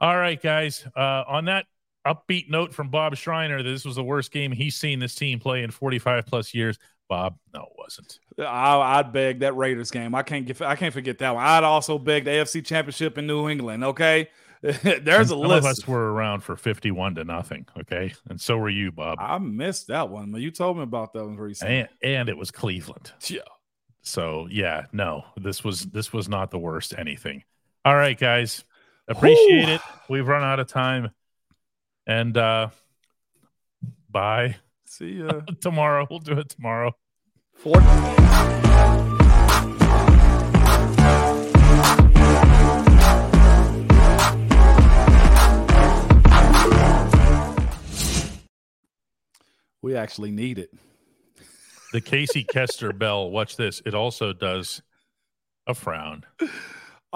[0.00, 0.84] All right, guys.
[0.96, 1.66] Uh, on that
[2.06, 5.38] upbeat note from Bob Schreiner that this was the worst game he's seen this team
[5.38, 6.78] play in 45 plus years.
[7.08, 8.18] Bob, no, it wasn't.
[8.38, 10.14] I, would beg that Raiders game.
[10.14, 10.60] I can't get.
[10.62, 11.44] I can't forget that one.
[11.44, 13.84] I'd also beg the AFC Championship in New England.
[13.84, 14.28] Okay,
[14.62, 15.58] there's a list.
[15.58, 17.66] of us were around for 51 to nothing.
[17.80, 19.18] Okay, and so were you, Bob.
[19.20, 21.80] I missed that one, but you told me about that one recently.
[21.80, 23.12] And, and it was Cleveland.
[23.26, 23.40] Yeah.
[24.00, 27.44] So yeah, no, this was this was not the worst anything.
[27.84, 28.64] All right, guys,
[29.06, 29.72] appreciate Ooh.
[29.72, 29.80] it.
[30.08, 31.10] We've run out of time.
[32.06, 32.68] And uh
[34.10, 34.56] bye.
[34.86, 36.06] See ya tomorrow.
[36.10, 36.92] We'll do it tomorrow.
[37.54, 37.80] Four.
[49.82, 50.70] We actually need it.
[51.92, 53.30] The Casey Kester bell.
[53.30, 53.82] Watch this.
[53.84, 54.82] It also does
[55.66, 56.24] a frown.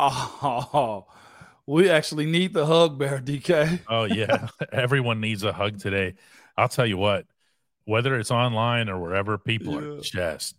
[0.00, 1.06] Oh,
[1.68, 3.80] we actually need the hug bear, DK.
[3.88, 6.14] oh yeah, everyone needs a hug today.
[6.56, 7.26] I'll tell you what,
[7.84, 9.98] whether it's online or wherever, people yeah.
[9.98, 10.56] are just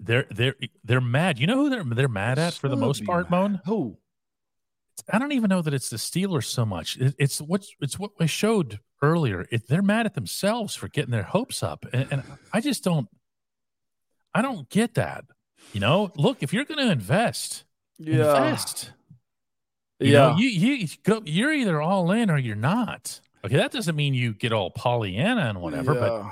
[0.00, 1.38] they're they're they're mad.
[1.38, 3.60] You know who they're they're mad at for the most part, Moan?
[3.66, 3.98] Who?
[5.12, 6.96] I don't even know that it's the Steelers so much.
[6.96, 9.44] It, it's what it's what I showed earlier.
[9.50, 13.08] It, they're mad at themselves for getting their hopes up, and, and I just don't.
[14.32, 15.26] I don't get that.
[15.74, 17.64] You know, look, if you're going to invest,
[17.98, 18.36] Yeah.
[18.36, 18.90] invest.
[20.04, 20.28] You yeah.
[20.28, 23.20] know, you you go, you're either all in or you're not.
[23.44, 26.24] Okay, that doesn't mean you get all Pollyanna and whatever, but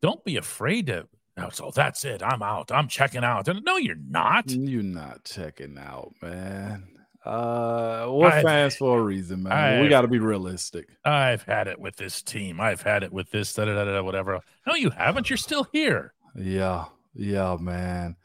[0.00, 1.06] don't be afraid to.
[1.36, 2.22] Oh, so that's it.
[2.22, 2.70] I'm out.
[2.72, 3.48] I'm checking out.
[3.64, 4.50] No, you're not.
[4.50, 6.88] You're not checking out, man.
[7.24, 9.78] Uh, we're I've- fans for a reason, man.
[9.78, 10.88] we I've- got to be realistic.
[11.04, 12.60] I've had it with this team.
[12.60, 13.52] I've had it with this.
[13.54, 14.40] Da, da, da, da, whatever.
[14.66, 15.28] No, you haven't.
[15.30, 16.12] You're still here.
[16.34, 18.16] Yeah, yeah, man.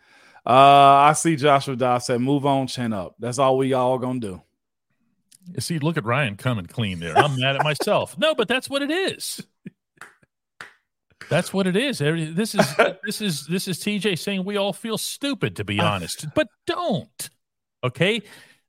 [0.45, 0.51] Uh,
[1.09, 4.41] I see Joshua Dobbs said, "Move on, chin up." That's all we all gonna do.
[5.59, 7.17] See, look at Ryan coming clean there.
[7.17, 8.17] I'm mad at myself.
[8.17, 9.45] No, but that's what it is.
[11.29, 11.99] That's what it is.
[12.35, 15.85] This is this is this is TJ saying we all feel stupid to be uh.
[15.85, 17.29] honest, but don't.
[17.83, 18.21] Okay,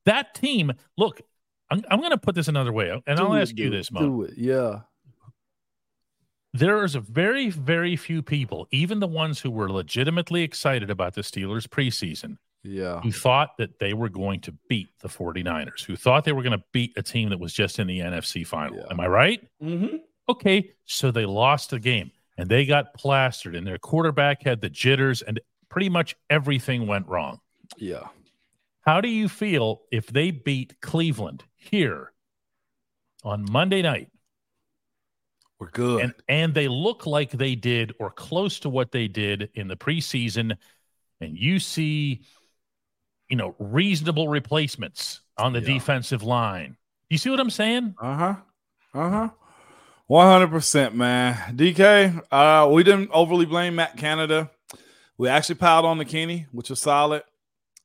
[0.05, 0.72] that team.
[0.97, 1.20] Look,
[1.70, 3.91] I'm, I'm going to put this another way, and I'll Do it, ask you this,
[3.91, 4.01] Mo.
[4.01, 4.81] Do it, yeah.
[6.53, 11.14] There is a very, very few people, even the ones who were legitimately excited about
[11.14, 15.97] the Steelers preseason, Yeah, who thought that they were going to beat the 49ers, who
[15.97, 18.79] thought they were going to beat a team that was just in the NFC final.
[18.79, 18.87] Yeah.
[18.91, 19.49] Am I right?
[19.62, 19.97] mm-hmm.
[20.29, 24.69] Okay, so they lost the game and they got plastered, and their quarterback had the
[24.69, 27.41] jitters, and pretty much everything went wrong.
[27.79, 28.09] yeah.
[28.81, 32.12] How do you feel if they beat Cleveland here
[33.25, 34.11] on Monday night?
[35.59, 36.03] We're good.
[36.03, 39.77] and and they look like they did or close to what they did in the
[39.77, 40.57] preseason
[41.21, 42.23] and you see
[43.29, 45.74] you know reasonable replacements on the Yeah.
[45.74, 46.77] defensive line
[47.11, 48.35] you see what i'm saying Uh huh.
[48.95, 49.29] Uh huh.
[50.09, 51.35] One hundred percent, man.
[51.57, 54.51] DK, uh, we didn't overly blame Matt Canada.
[55.18, 57.24] We actually piled on the Kenny, which was solid,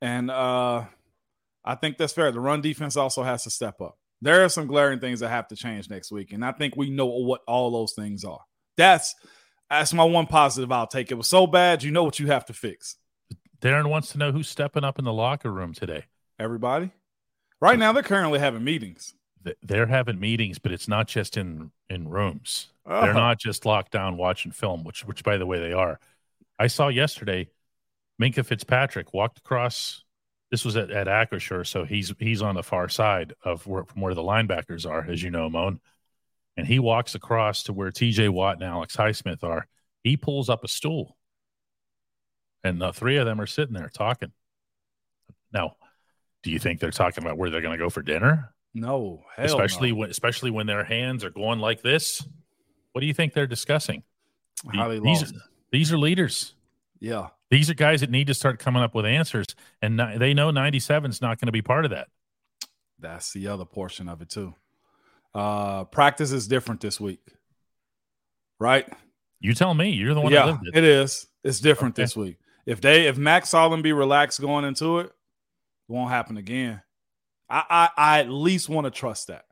[0.02, 0.84] and uh,
[1.66, 2.32] I think that's fair.
[2.32, 3.98] The run defense also has to step up.
[4.22, 6.92] There are some glaring things that have to change next week, and I think we
[6.92, 8.42] know what all those things are.
[8.78, 9.16] That's
[9.68, 11.10] that's my one positive I'll take.
[11.12, 12.98] It was so bad, you know what you have to fix.
[13.62, 16.06] Darren wants to know who's stepping up in the locker room today
[16.40, 16.92] Everybody,
[17.60, 19.14] right now they're currently having meetings.
[19.64, 23.14] They're having meetings but it's not just in in rooms they're Uh-huh.
[23.14, 26.00] not just locked down watching film which which by the way they are
[26.60, 27.50] i saw yesterday
[28.22, 30.04] minkah fitzpatrick walked across
[30.52, 34.02] this was at, at Acrisure, so he's he's on the far side of where from
[34.02, 35.80] where the linebackers are, as you know, Moan.
[36.58, 39.66] And he walks across to where TJ Watt and Alex Highsmith are.
[40.04, 41.16] He pulls up a stool,
[42.64, 44.32] and the three of them are sitting there talking.
[45.54, 45.76] Now,
[46.44, 48.54] do you think they're talking about where they're going to go for dinner?
[48.74, 49.98] No, hell especially no.
[49.98, 52.26] when especially when their hands are going like this.
[52.94, 54.04] What do you think they're discussing?
[54.74, 55.34] how these, lost.
[55.72, 56.54] these are leaders.
[57.00, 57.28] Yeah.
[57.50, 59.48] These are guys that need to start coming up with answers,
[59.82, 62.08] and they know 97 is not going to be part of that.
[63.00, 64.56] That's the other portion of it too.
[65.34, 67.22] Uh practice is different this week.
[68.60, 68.88] Right?
[69.40, 69.90] You tell me.
[69.90, 70.78] You're the one that yeah, lived it.
[70.78, 71.28] it is.
[71.44, 72.04] It's different Okay.
[72.04, 72.38] this week.
[72.66, 75.14] If they if Max be relaxed going into it, it
[75.88, 76.82] won't happen again.
[77.50, 79.46] I I, I at least want to trust that.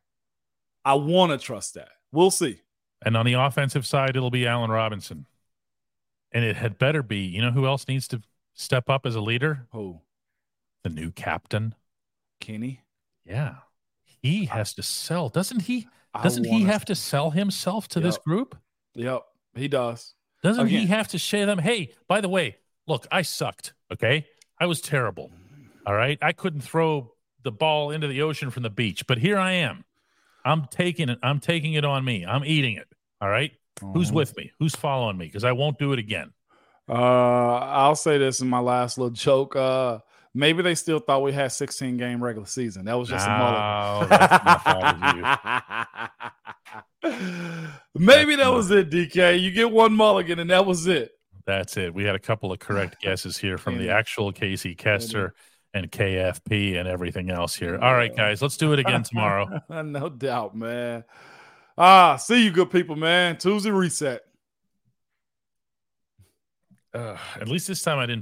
[0.86, 1.89] I want to trust that.
[2.12, 2.62] We'll see.
[3.01, 5.26] And on the offensive side, it'll be Allen Robinson.
[6.32, 7.20] And it had better be.
[7.20, 8.22] You know who else needs to
[8.53, 9.68] step up as a leader?
[9.72, 10.01] Who?
[10.84, 11.76] The new captain.
[12.39, 12.82] Kenny?
[13.26, 13.55] Yeah.
[14.22, 15.30] He has to sell.
[15.30, 15.88] Doesn't he?
[16.24, 18.57] Doesn't he have to sell himself to this group?
[18.95, 19.24] Yep,
[19.55, 20.16] he does.
[20.41, 21.60] Doesn't he have to say them?
[21.60, 22.57] Hey, by the way,
[22.90, 23.74] look, I sucked.
[23.94, 24.26] Okay.
[24.60, 25.32] I was terrible.
[25.86, 26.18] All right.
[26.22, 27.14] I couldn't throw
[27.44, 29.86] the ball into the ocean from the beach, but here I am.
[30.44, 31.20] I'm taking it.
[31.24, 32.26] I'm taking it on me.
[32.26, 32.88] I'm eating it.
[33.22, 33.52] All right.
[33.94, 34.16] Who's Mhm.
[34.16, 34.52] with me?
[34.60, 35.26] Who's following me?
[35.28, 36.34] Because I won't do it again.
[36.90, 39.56] Uh, I'll say this in my last little joke.
[39.56, 40.00] Uh,
[40.34, 42.86] maybe they still thought we had 16 game regular season.
[42.86, 44.10] That was just a No, mulligan.
[44.10, 44.96] that's not fault
[47.96, 49.40] maybe that was it, DK.
[49.40, 51.12] You get one mulligan, and that was it.
[51.50, 51.95] That's it.
[51.95, 55.34] We had a couple of correct guesses here from the actual Casey Kester
[55.74, 57.76] and KFP and everything else here.
[57.76, 59.60] All right, guys, let's do it again tomorrow.
[59.70, 61.04] no doubt, man.
[61.76, 63.36] Ah, see you, good people, man.
[63.36, 64.22] Tuesday reset.
[66.93, 68.18] Uh, at least this time I didn't